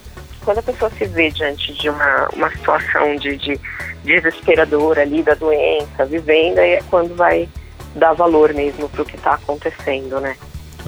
quando 0.48 0.60
a 0.60 0.64
pessoa 0.64 0.90
se 0.98 1.04
vê 1.08 1.30
diante 1.30 1.74
de 1.74 1.90
uma, 1.90 2.30
uma 2.34 2.50
situação 2.50 3.18
de, 3.18 3.36
de 3.36 3.60
desesperadora 4.06 5.02
ali 5.02 5.22
da 5.22 5.34
doença, 5.34 6.06
vivendo, 6.06 6.60
aí 6.60 6.76
é 6.76 6.84
quando 6.90 7.14
vai 7.18 7.50
dar 7.94 8.14
valor 8.14 8.54
mesmo 8.54 8.88
para 8.88 9.02
o 9.02 9.06
que 9.06 9.18
está 9.18 9.34
acontecendo, 9.34 10.22
né? 10.22 10.38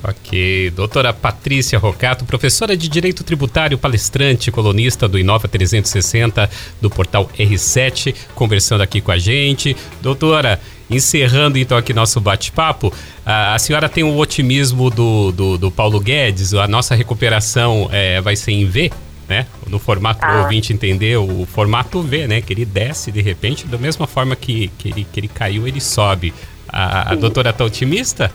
Ok. 0.01 0.71
Doutora 0.71 1.11
Patrícia 1.11 1.77
Rocato, 1.77 2.23
professora 2.23 2.77
de 2.77 2.87
Direito 2.87 3.21
Tributário, 3.21 3.77
palestrante, 3.77 4.49
colunista 4.49 5.09
do 5.09 5.19
Inova 5.19 5.45
360, 5.45 6.49
do 6.79 6.89
portal 6.89 7.29
R7, 7.37 8.15
conversando 8.33 8.79
aqui 8.79 9.01
com 9.01 9.11
a 9.11 9.17
gente. 9.17 9.75
Doutora, 10.01 10.57
encerrando 10.89 11.57
então 11.57 11.77
aqui 11.77 11.93
nosso 11.93 12.21
bate-papo, 12.21 12.93
a, 13.25 13.55
a, 13.55 13.59
senhora 13.59 13.89
tem 13.89 14.05
o 14.05 14.15
otimismo 14.15 14.89
do, 14.89 15.33
do, 15.33 15.57
do, 15.57 15.69
Paulo 15.69 15.99
Guedes, 15.99 16.53
a 16.53 16.65
nossa 16.65 16.95
recuperação 16.95 17.89
é, 17.91 18.21
vai 18.21 18.37
ser 18.37 18.53
em 18.53 18.65
V? 18.65 18.89
Né? 19.29 19.45
No 19.67 19.77
formato 19.77 20.19
ah. 20.23 20.41
ouvinte 20.41 20.73
entender, 20.73 21.15
o 21.17 21.45
formato 21.45 22.01
V, 22.01 22.27
né? 22.27 22.41
Que 22.41 22.51
ele 22.51 22.65
desce 22.65 23.11
de 23.11 23.21
repente, 23.21 23.67
da 23.67 23.77
mesma 23.77 24.07
forma 24.07 24.35
que, 24.35 24.69
que, 24.69 24.89
ele, 24.89 25.03
que 25.05 25.19
ele 25.19 25.27
caiu, 25.27 25.67
ele 25.67 25.79
sobe. 25.79 26.33
A, 26.67 27.11
a 27.11 27.15
doutora 27.15 27.51
está 27.51 27.63
otimista? 27.63 28.31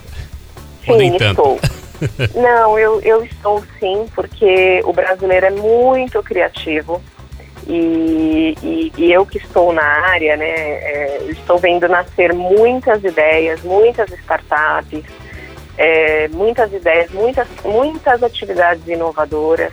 Sim, 0.85 1.17
estou. 1.17 1.59
Não, 2.35 2.79
eu, 2.79 3.01
eu 3.01 3.25
estou 3.25 3.63
sim, 3.81 4.07
porque 4.15 4.83
o 4.85 4.93
brasileiro 4.93 5.47
é 5.47 5.51
muito 5.51 6.23
criativo. 6.23 7.03
E, 7.67 8.55
e, 8.63 8.93
e 8.97 9.13
eu 9.13 9.25
que 9.25 9.39
estou 9.39 9.73
na 9.73 9.83
área, 9.83 10.37
né, 10.37 10.47
é, 10.47 11.19
estou 11.31 11.59
vendo 11.59 11.89
nascer 11.89 12.35
muitas 12.35 13.03
ideias, 13.03 13.63
muitas 13.63 14.11
startups, 14.11 15.03
é, 15.79 16.29
muitas 16.29 16.73
ideias, 16.73 17.11
muitas, 17.11 17.49
muitas 17.65 18.23
atividades 18.23 18.87
inovadoras. 18.87 19.73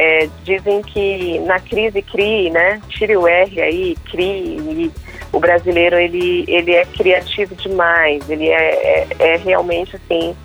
É, 0.00 0.28
dizem 0.44 0.80
que 0.80 1.40
na 1.40 1.58
crise 1.58 2.00
CRI, 2.02 2.50
né, 2.50 2.80
tire 2.88 3.16
o 3.16 3.26
R 3.26 3.60
aí, 3.60 3.96
CRI, 4.08 4.92
o 5.32 5.40
brasileiro 5.40 5.98
ele, 5.98 6.44
ele 6.46 6.72
é 6.72 6.84
criativo 6.84 7.56
demais, 7.56 8.30
ele 8.30 8.48
é, 8.48 8.54
é, 8.54 9.06
é 9.18 9.36
realmente 9.36 9.96
assim, 9.96 10.36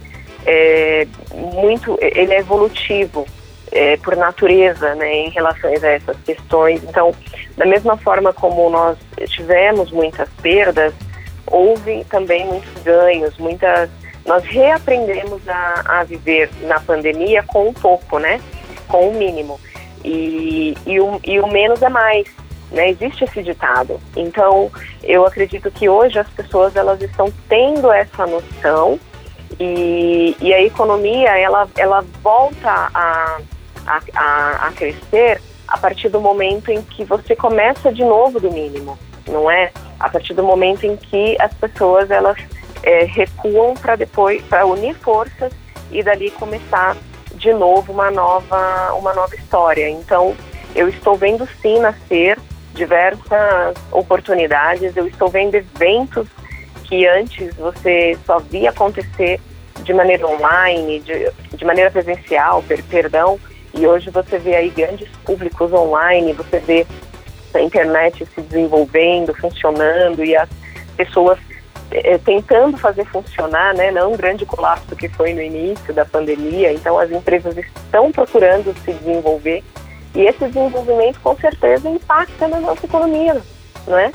é, 0.44 1.08
muito, 1.36 1.98
ele 2.02 2.34
é 2.34 2.40
evolutivo 2.40 3.28
é, 3.72 3.98
por 3.98 4.16
natureza 4.16 4.96
né, 4.96 5.14
em 5.14 5.30
relação 5.30 5.70
a 5.70 5.74
essas 5.74 6.18
questões. 6.26 6.84
Então, 6.84 7.14
da 7.56 7.66
mesma 7.66 7.96
forma 7.98 8.34
como 8.34 8.70
nós 8.70 8.98
tivemos 9.28 9.92
muitas 9.92 10.30
perdas, 10.42 10.94
houve 11.48 12.04
também 12.06 12.46
muitos 12.46 12.84
ganhos, 12.84 13.38
muitas. 13.38 13.90
Nós 14.26 14.44
reaprendemos 14.46 15.42
a, 15.50 15.84
a 16.00 16.04
viver 16.04 16.50
na 16.62 16.80
pandemia 16.80 17.44
com 17.44 17.68
um 17.70 17.74
pouco, 17.74 18.20
né? 18.20 18.40
Com 18.94 19.10
o 19.10 19.14
mínimo. 19.16 19.60
E, 20.06 20.78
e, 20.86 21.00
o, 21.00 21.20
e 21.26 21.40
o 21.40 21.48
menos 21.48 21.82
é 21.82 21.90
mais. 21.90 22.28
Né, 22.70 22.92
existe 22.92 23.24
esse 23.24 23.42
ditado. 23.42 24.00
Então, 24.16 24.72
eu 25.04 25.26
acredito 25.26 25.72
que 25.72 25.90
hoje 25.90 26.20
as 26.20 26.30
pessoas 26.30 26.76
elas 26.76 27.02
estão 27.02 27.32
tendo 27.50 27.92
essa 27.92 28.28
noção 28.28 29.00
e, 29.60 30.36
e 30.40 30.54
a 30.54 30.62
economia 30.62 31.38
ela, 31.38 31.68
ela 31.76 32.06
volta 32.22 32.90
a, 32.94 33.40
a, 33.88 34.68
a, 34.68 34.72
crescer 34.76 35.42
a 35.68 35.78
partir 35.78 36.10
do 36.10 36.22
momento 36.22 36.72
em 36.72 36.82
que 36.84 37.04
você 37.04 37.36
começa 37.36 37.92
de 37.92 38.04
novo 38.04 38.40
do 38.40 38.52
mínimo, 38.52 38.98
não 39.28 39.50
é? 39.50 39.72
A 40.00 40.10
partir 40.10 40.34
do 40.34 40.44
momento 40.44 40.86
em 40.86 40.96
que 40.96 41.36
as 41.40 41.54
pessoas 41.54 42.12
elas 42.12 42.38
é, 42.84 43.06
recuam 43.06 43.74
para 43.74 43.96
depois 43.96 44.42
para 44.44 44.66
unir 44.66 44.96
forças 44.96 45.52
e 45.92 46.02
dali 46.02 46.32
começar 46.32 46.96
de 47.44 47.52
novo 47.52 47.92
uma 47.92 48.10
nova 48.10 48.94
uma 48.94 49.14
nova 49.14 49.36
história. 49.36 49.90
Então 49.90 50.34
eu 50.74 50.88
estou 50.88 51.16
vendo 51.16 51.48
sim 51.62 51.78
nascer 51.80 52.40
diversas 52.74 53.76
oportunidades. 53.92 54.96
Eu 54.96 55.08
estou 55.08 55.28
vendo 55.28 55.56
eventos 55.56 56.28
que 56.86 57.06
antes 57.06 57.54
você 57.56 58.18
só 58.26 58.40
via 58.40 58.70
acontecer 58.70 59.40
de 59.84 59.94
maneira 59.94 60.26
online, 60.26 61.02
de, 61.02 61.30
de 61.58 61.66
maneira 61.66 61.92
presencial, 61.92 62.64
per, 62.64 62.82
perdão, 62.84 63.38
e 63.74 63.86
hoje 63.86 64.10
você 64.10 64.38
vê 64.38 64.56
aí 64.56 64.70
grandes 64.70 65.10
públicos 65.26 65.74
online, 65.74 66.32
você 66.32 66.60
vê 66.60 66.88
a 67.54 67.60
internet 67.60 68.26
se 68.34 68.42
desenvolvendo, 68.42 69.34
funcionando 69.34 70.24
e 70.24 70.36
as 70.36 70.48
pessoas 70.96 71.38
é, 71.94 72.18
tentando 72.18 72.78
fazer 72.78 73.06
funcionar, 73.06 73.74
né? 73.76 73.92
Não 73.92 74.14
um 74.14 74.18
grande 74.18 74.46
colapso 74.46 74.96
que 74.96 75.08
foi 75.10 75.34
no 75.34 75.42
início 75.42 75.94
da 75.94 76.06
pandemia. 76.06 76.74
Então 76.74 76.98
as 76.98 77.12
empresas 77.12 77.56
estão 77.58 78.12
procurando 78.12 78.74
se 78.84 78.92
desenvolver 78.94 79.64
e 80.16 80.22
esse 80.22 80.46
desenvolvimento, 80.46 81.20
com 81.22 81.36
certeza, 81.36 81.90
impacta 81.90 82.48
na 82.48 82.60
nossa 82.60 82.86
economia, 82.86 83.42
não 83.88 83.98
é? 83.98 84.12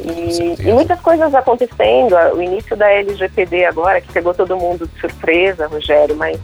E, 0.00 0.56
e, 0.60 0.72
muitas 0.72 1.00
coisas 1.00 1.34
acontecendo. 1.34 2.14
O 2.34 2.42
início 2.42 2.76
da 2.76 2.90
LGPD 2.90 3.64
agora, 3.64 4.00
que 4.00 4.12
pegou 4.12 4.34
todo 4.34 4.56
mundo 4.56 4.86
de 4.86 5.00
surpresa, 5.00 5.66
Rogério, 5.68 6.16
mas 6.16 6.38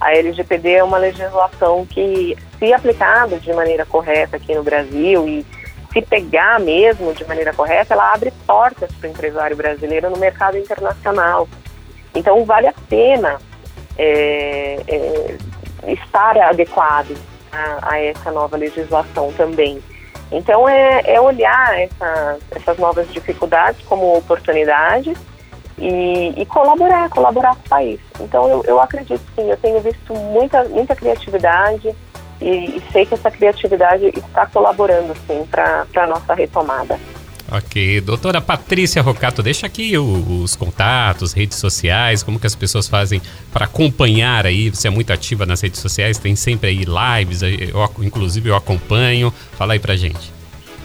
a 0.00 0.14
LGPD 0.14 0.72
é 0.72 0.84
uma 0.84 0.98
legislação 0.98 1.86
que, 1.86 2.36
se 2.58 2.72
aplicada 2.72 3.38
de 3.38 3.52
maneira 3.52 3.84
correta 3.84 4.36
aqui 4.36 4.54
no 4.54 4.62
Brasil 4.62 5.28
e 5.28 5.46
se 5.92 6.00
pegar 6.02 6.58
mesmo 6.58 7.12
de 7.12 7.24
maneira 7.26 7.52
correta, 7.52 7.94
ela 7.94 8.12
abre 8.12 8.32
portas 8.46 8.90
para 8.92 9.08
o 9.08 9.10
empresário 9.10 9.56
brasileiro 9.56 10.10
no 10.10 10.16
mercado 10.16 10.56
internacional. 10.56 11.48
Então, 12.14 12.44
vale 12.44 12.66
a 12.66 12.74
pena 12.88 13.38
é, 13.98 14.80
é, 14.88 15.92
estar 15.92 16.36
adequado 16.38 17.16
a, 17.50 17.92
a, 17.92 18.00
essa 18.00 18.30
nova 18.30 18.56
legislação 18.56 19.32
também. 19.32 19.82
Então, 20.30 20.66
é, 20.68 21.02
é 21.04 21.20
olhar 21.20 21.78
essa, 21.78 22.38
essas 22.50 22.78
novas 22.78 23.10
dificuldades 23.12 23.82
como 23.86 24.16
oportunidades 24.16 25.16
e, 25.76 26.32
e, 26.36 26.46
colaborar, 26.46 27.10
colaborar 27.10 27.54
com 27.54 27.66
o 27.66 27.68
país. 27.68 28.00
Então, 28.18 28.48
eu, 28.48 28.64
eu 28.64 28.80
acredito 28.80 29.22
sim, 29.34 29.50
eu 29.50 29.56
tenho 29.58 29.80
visto 29.80 30.14
muita, 30.14 30.64
muita 30.64 30.96
criatividade, 30.96 31.94
e, 32.42 32.76
e 32.76 32.82
sei 32.92 33.06
que 33.06 33.14
essa 33.14 33.30
criatividade 33.30 34.06
está 34.06 34.46
colaborando, 34.46 35.14
sim, 35.26 35.46
para 35.50 35.86
a 35.94 36.06
nossa 36.06 36.34
retomada. 36.34 36.98
Ok, 37.50 38.00
doutora 38.00 38.40
Patrícia 38.40 39.02
Rocato, 39.02 39.42
deixa 39.42 39.66
aqui 39.66 39.98
os 39.98 40.56
contatos, 40.56 41.34
redes 41.34 41.58
sociais, 41.58 42.22
como 42.22 42.40
que 42.40 42.46
as 42.46 42.54
pessoas 42.54 42.88
fazem 42.88 43.20
para 43.52 43.66
acompanhar 43.66 44.46
aí, 44.46 44.70
você 44.70 44.88
é 44.88 44.90
muito 44.90 45.12
ativa 45.12 45.44
nas 45.44 45.60
redes 45.60 45.78
sociais, 45.78 46.16
tem 46.18 46.34
sempre 46.34 46.70
aí 46.70 46.84
lives, 46.84 47.42
eu, 47.42 47.90
inclusive 48.02 48.48
eu 48.48 48.56
acompanho, 48.56 49.30
fala 49.52 49.74
aí 49.74 49.78
pra 49.78 49.94
gente. 49.96 50.32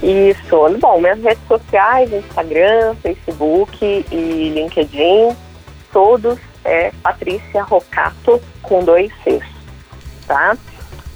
Isso, 0.04 0.78
bom, 0.82 1.00
minhas 1.00 1.22
redes 1.22 1.48
sociais, 1.48 2.12
Instagram, 2.12 2.96
Facebook 3.02 4.06
e 4.12 4.52
LinkedIn, 4.54 5.36
todos 5.93 6.38
é 6.65 6.91
Patrícia 7.02 7.63
Rocato 7.63 8.41
com 8.62 8.84
dois 8.84 9.10
Cs, 9.24 9.41
tá? 10.28 10.58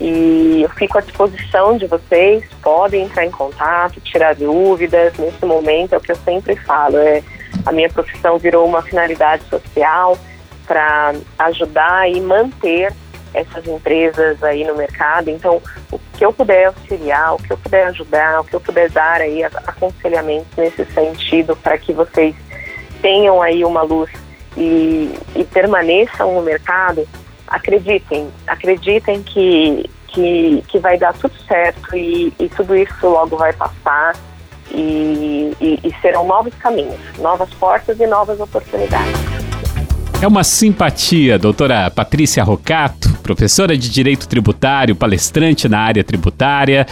E 0.03 0.63
eu 0.63 0.69
fico 0.69 0.97
à 0.97 1.01
disposição 1.01 1.77
de 1.77 1.85
vocês, 1.85 2.43
podem 2.59 3.03
entrar 3.03 3.23
em 3.23 3.29
contato, 3.29 4.01
tirar 4.01 4.33
dúvidas. 4.33 5.13
Nesse 5.15 5.45
momento 5.45 5.93
é 5.93 5.97
o 5.97 6.01
que 6.01 6.11
eu 6.11 6.15
sempre 6.15 6.55
falo, 6.55 6.97
é 6.97 7.21
a 7.67 7.71
minha 7.71 7.87
profissão 7.87 8.39
virou 8.39 8.65
uma 8.65 8.81
finalidade 8.81 9.43
social 9.43 10.17
para 10.65 11.13
ajudar 11.37 12.09
e 12.09 12.19
manter 12.19 12.91
essas 13.31 13.67
empresas 13.67 14.43
aí 14.43 14.63
no 14.63 14.75
mercado. 14.75 15.29
Então, 15.29 15.61
o 15.91 15.99
que 16.17 16.25
eu 16.25 16.33
puder 16.33 16.65
auxiliar, 16.65 17.35
o 17.35 17.37
que 17.37 17.53
eu 17.53 17.57
puder 17.57 17.85
ajudar, 17.87 18.41
o 18.41 18.43
que 18.43 18.55
eu 18.55 18.59
puder 18.59 18.89
dar 18.89 19.21
aí 19.21 19.43
aconselhamentos 19.43 20.47
nesse 20.57 20.83
sentido 20.85 21.55
para 21.55 21.77
que 21.77 21.93
vocês 21.93 22.35
tenham 23.03 23.39
aí 23.39 23.63
uma 23.63 23.83
luz 23.83 24.09
e, 24.57 25.13
e 25.35 25.43
permaneçam 25.43 26.33
no 26.33 26.41
mercado, 26.41 27.07
acreditem, 27.51 28.29
acreditem 28.47 29.21
que, 29.21 29.89
que, 30.07 30.63
que 30.67 30.79
vai 30.79 30.97
dar 30.97 31.13
tudo 31.13 31.33
certo 31.47 31.95
e, 31.95 32.33
e 32.39 32.49
tudo 32.49 32.75
isso 32.75 33.07
logo 33.07 33.37
vai 33.37 33.53
passar 33.53 34.15
e, 34.71 35.51
e, 35.59 35.79
e 35.83 35.95
serão 36.01 36.25
novos 36.25 36.53
caminhos, 36.55 36.99
novas 37.19 37.49
portas 37.53 37.99
e 37.99 38.07
novas 38.07 38.39
oportunidades. 38.39 39.13
É 40.21 40.27
uma 40.27 40.43
simpatia, 40.43 41.37
doutora 41.37 41.89
Patrícia 41.91 42.43
Rocato, 42.43 43.11
professora 43.23 43.75
de 43.75 43.89
Direito 43.89 44.27
Tributário, 44.27 44.95
palestrante 44.95 45.67
na 45.67 45.79
área 45.79 46.03
tributária 46.03 46.85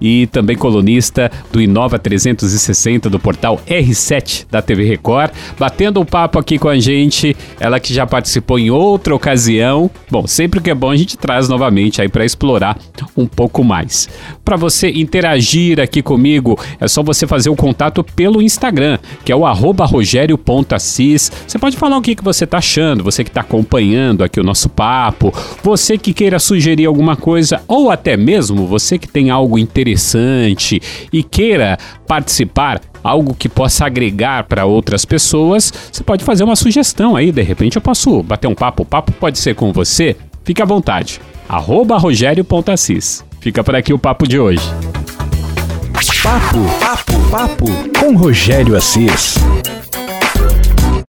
e 0.00 0.26
também 0.26 0.56
colunista 0.56 1.30
do 1.52 1.60
Inova 1.60 1.98
360 1.98 3.08
do 3.08 3.18
portal 3.18 3.60
R7 3.66 4.46
da 4.50 4.60
TV 4.60 4.84
Record, 4.84 5.30
batendo 5.58 6.00
um 6.00 6.04
papo 6.04 6.38
aqui 6.38 6.58
com 6.58 6.68
a 6.68 6.78
gente. 6.78 7.36
Ela 7.60 7.80
que 7.80 7.94
já 7.94 8.06
participou 8.06 8.58
em 8.58 8.70
outra 8.70 9.14
ocasião. 9.14 9.90
Bom, 10.10 10.26
sempre 10.26 10.60
que 10.60 10.70
é 10.70 10.74
bom 10.74 10.90
a 10.90 10.96
gente 10.96 11.16
traz 11.16 11.48
novamente 11.48 12.02
aí 12.02 12.08
para 12.08 12.24
explorar 12.24 12.78
um 13.16 13.26
pouco 13.26 13.62
mais. 13.62 14.08
Para 14.44 14.56
você 14.56 14.90
interagir 14.90 15.80
aqui 15.80 16.02
comigo, 16.02 16.58
é 16.80 16.88
só 16.88 17.02
você 17.02 17.26
fazer 17.26 17.50
o 17.50 17.56
contato 17.56 18.04
pelo 18.04 18.42
Instagram, 18.42 18.98
que 19.24 19.32
é 19.32 19.36
o 19.36 19.44
rogério.assis. 19.44 21.32
Você 21.46 21.58
pode 21.58 21.76
falar 21.76 21.96
o 21.96 22.02
que, 22.02 22.14
que 22.14 22.24
você 22.24 22.44
está 22.44 22.58
achando, 22.58 23.04
você 23.04 23.24
que 23.24 23.30
está 23.30 23.40
acompanhando 23.40 24.22
aqui 24.22 24.40
o 24.40 24.44
nosso 24.44 24.68
papo, 24.68 25.32
você 25.62 25.96
que 25.96 26.12
queira 26.12 26.38
sugerir 26.38 26.86
alguma 26.86 27.16
coisa, 27.16 27.62
ou 27.66 27.90
até 27.90 28.16
mesmo 28.16 28.66
você 28.66 28.98
que 28.98 29.08
tem 29.08 29.30
algo 29.30 29.58
interessante 29.58 29.83
interessante 29.84 30.80
e 31.12 31.22
queira 31.22 31.78
participar, 32.06 32.80
algo 33.02 33.34
que 33.34 33.48
possa 33.48 33.84
agregar 33.84 34.44
para 34.44 34.64
outras 34.64 35.04
pessoas, 35.04 35.72
você 35.92 36.02
pode 36.02 36.24
fazer 36.24 36.42
uma 36.42 36.56
sugestão 36.56 37.14
aí, 37.14 37.30
de 37.30 37.42
repente 37.42 37.76
eu 37.76 37.82
posso 37.82 38.22
bater 38.22 38.48
um 38.48 38.54
papo, 38.54 38.82
o 38.82 38.86
papo 38.86 39.12
pode 39.12 39.38
ser 39.38 39.54
com 39.54 39.72
você, 39.72 40.16
fique 40.42 40.62
à 40.62 40.64
vontade. 40.64 41.20
Arroba 41.46 41.98
rogério.assis. 41.98 43.22
Fica 43.38 43.62
por 43.62 43.76
aqui 43.76 43.92
o 43.92 43.98
papo 43.98 44.26
de 44.26 44.38
hoje. 44.38 44.64
Papo, 46.22 46.58
papo, 46.80 47.30
papo 47.30 47.66
com 48.00 48.16
Rogério 48.16 48.74
Assis. 48.74 49.34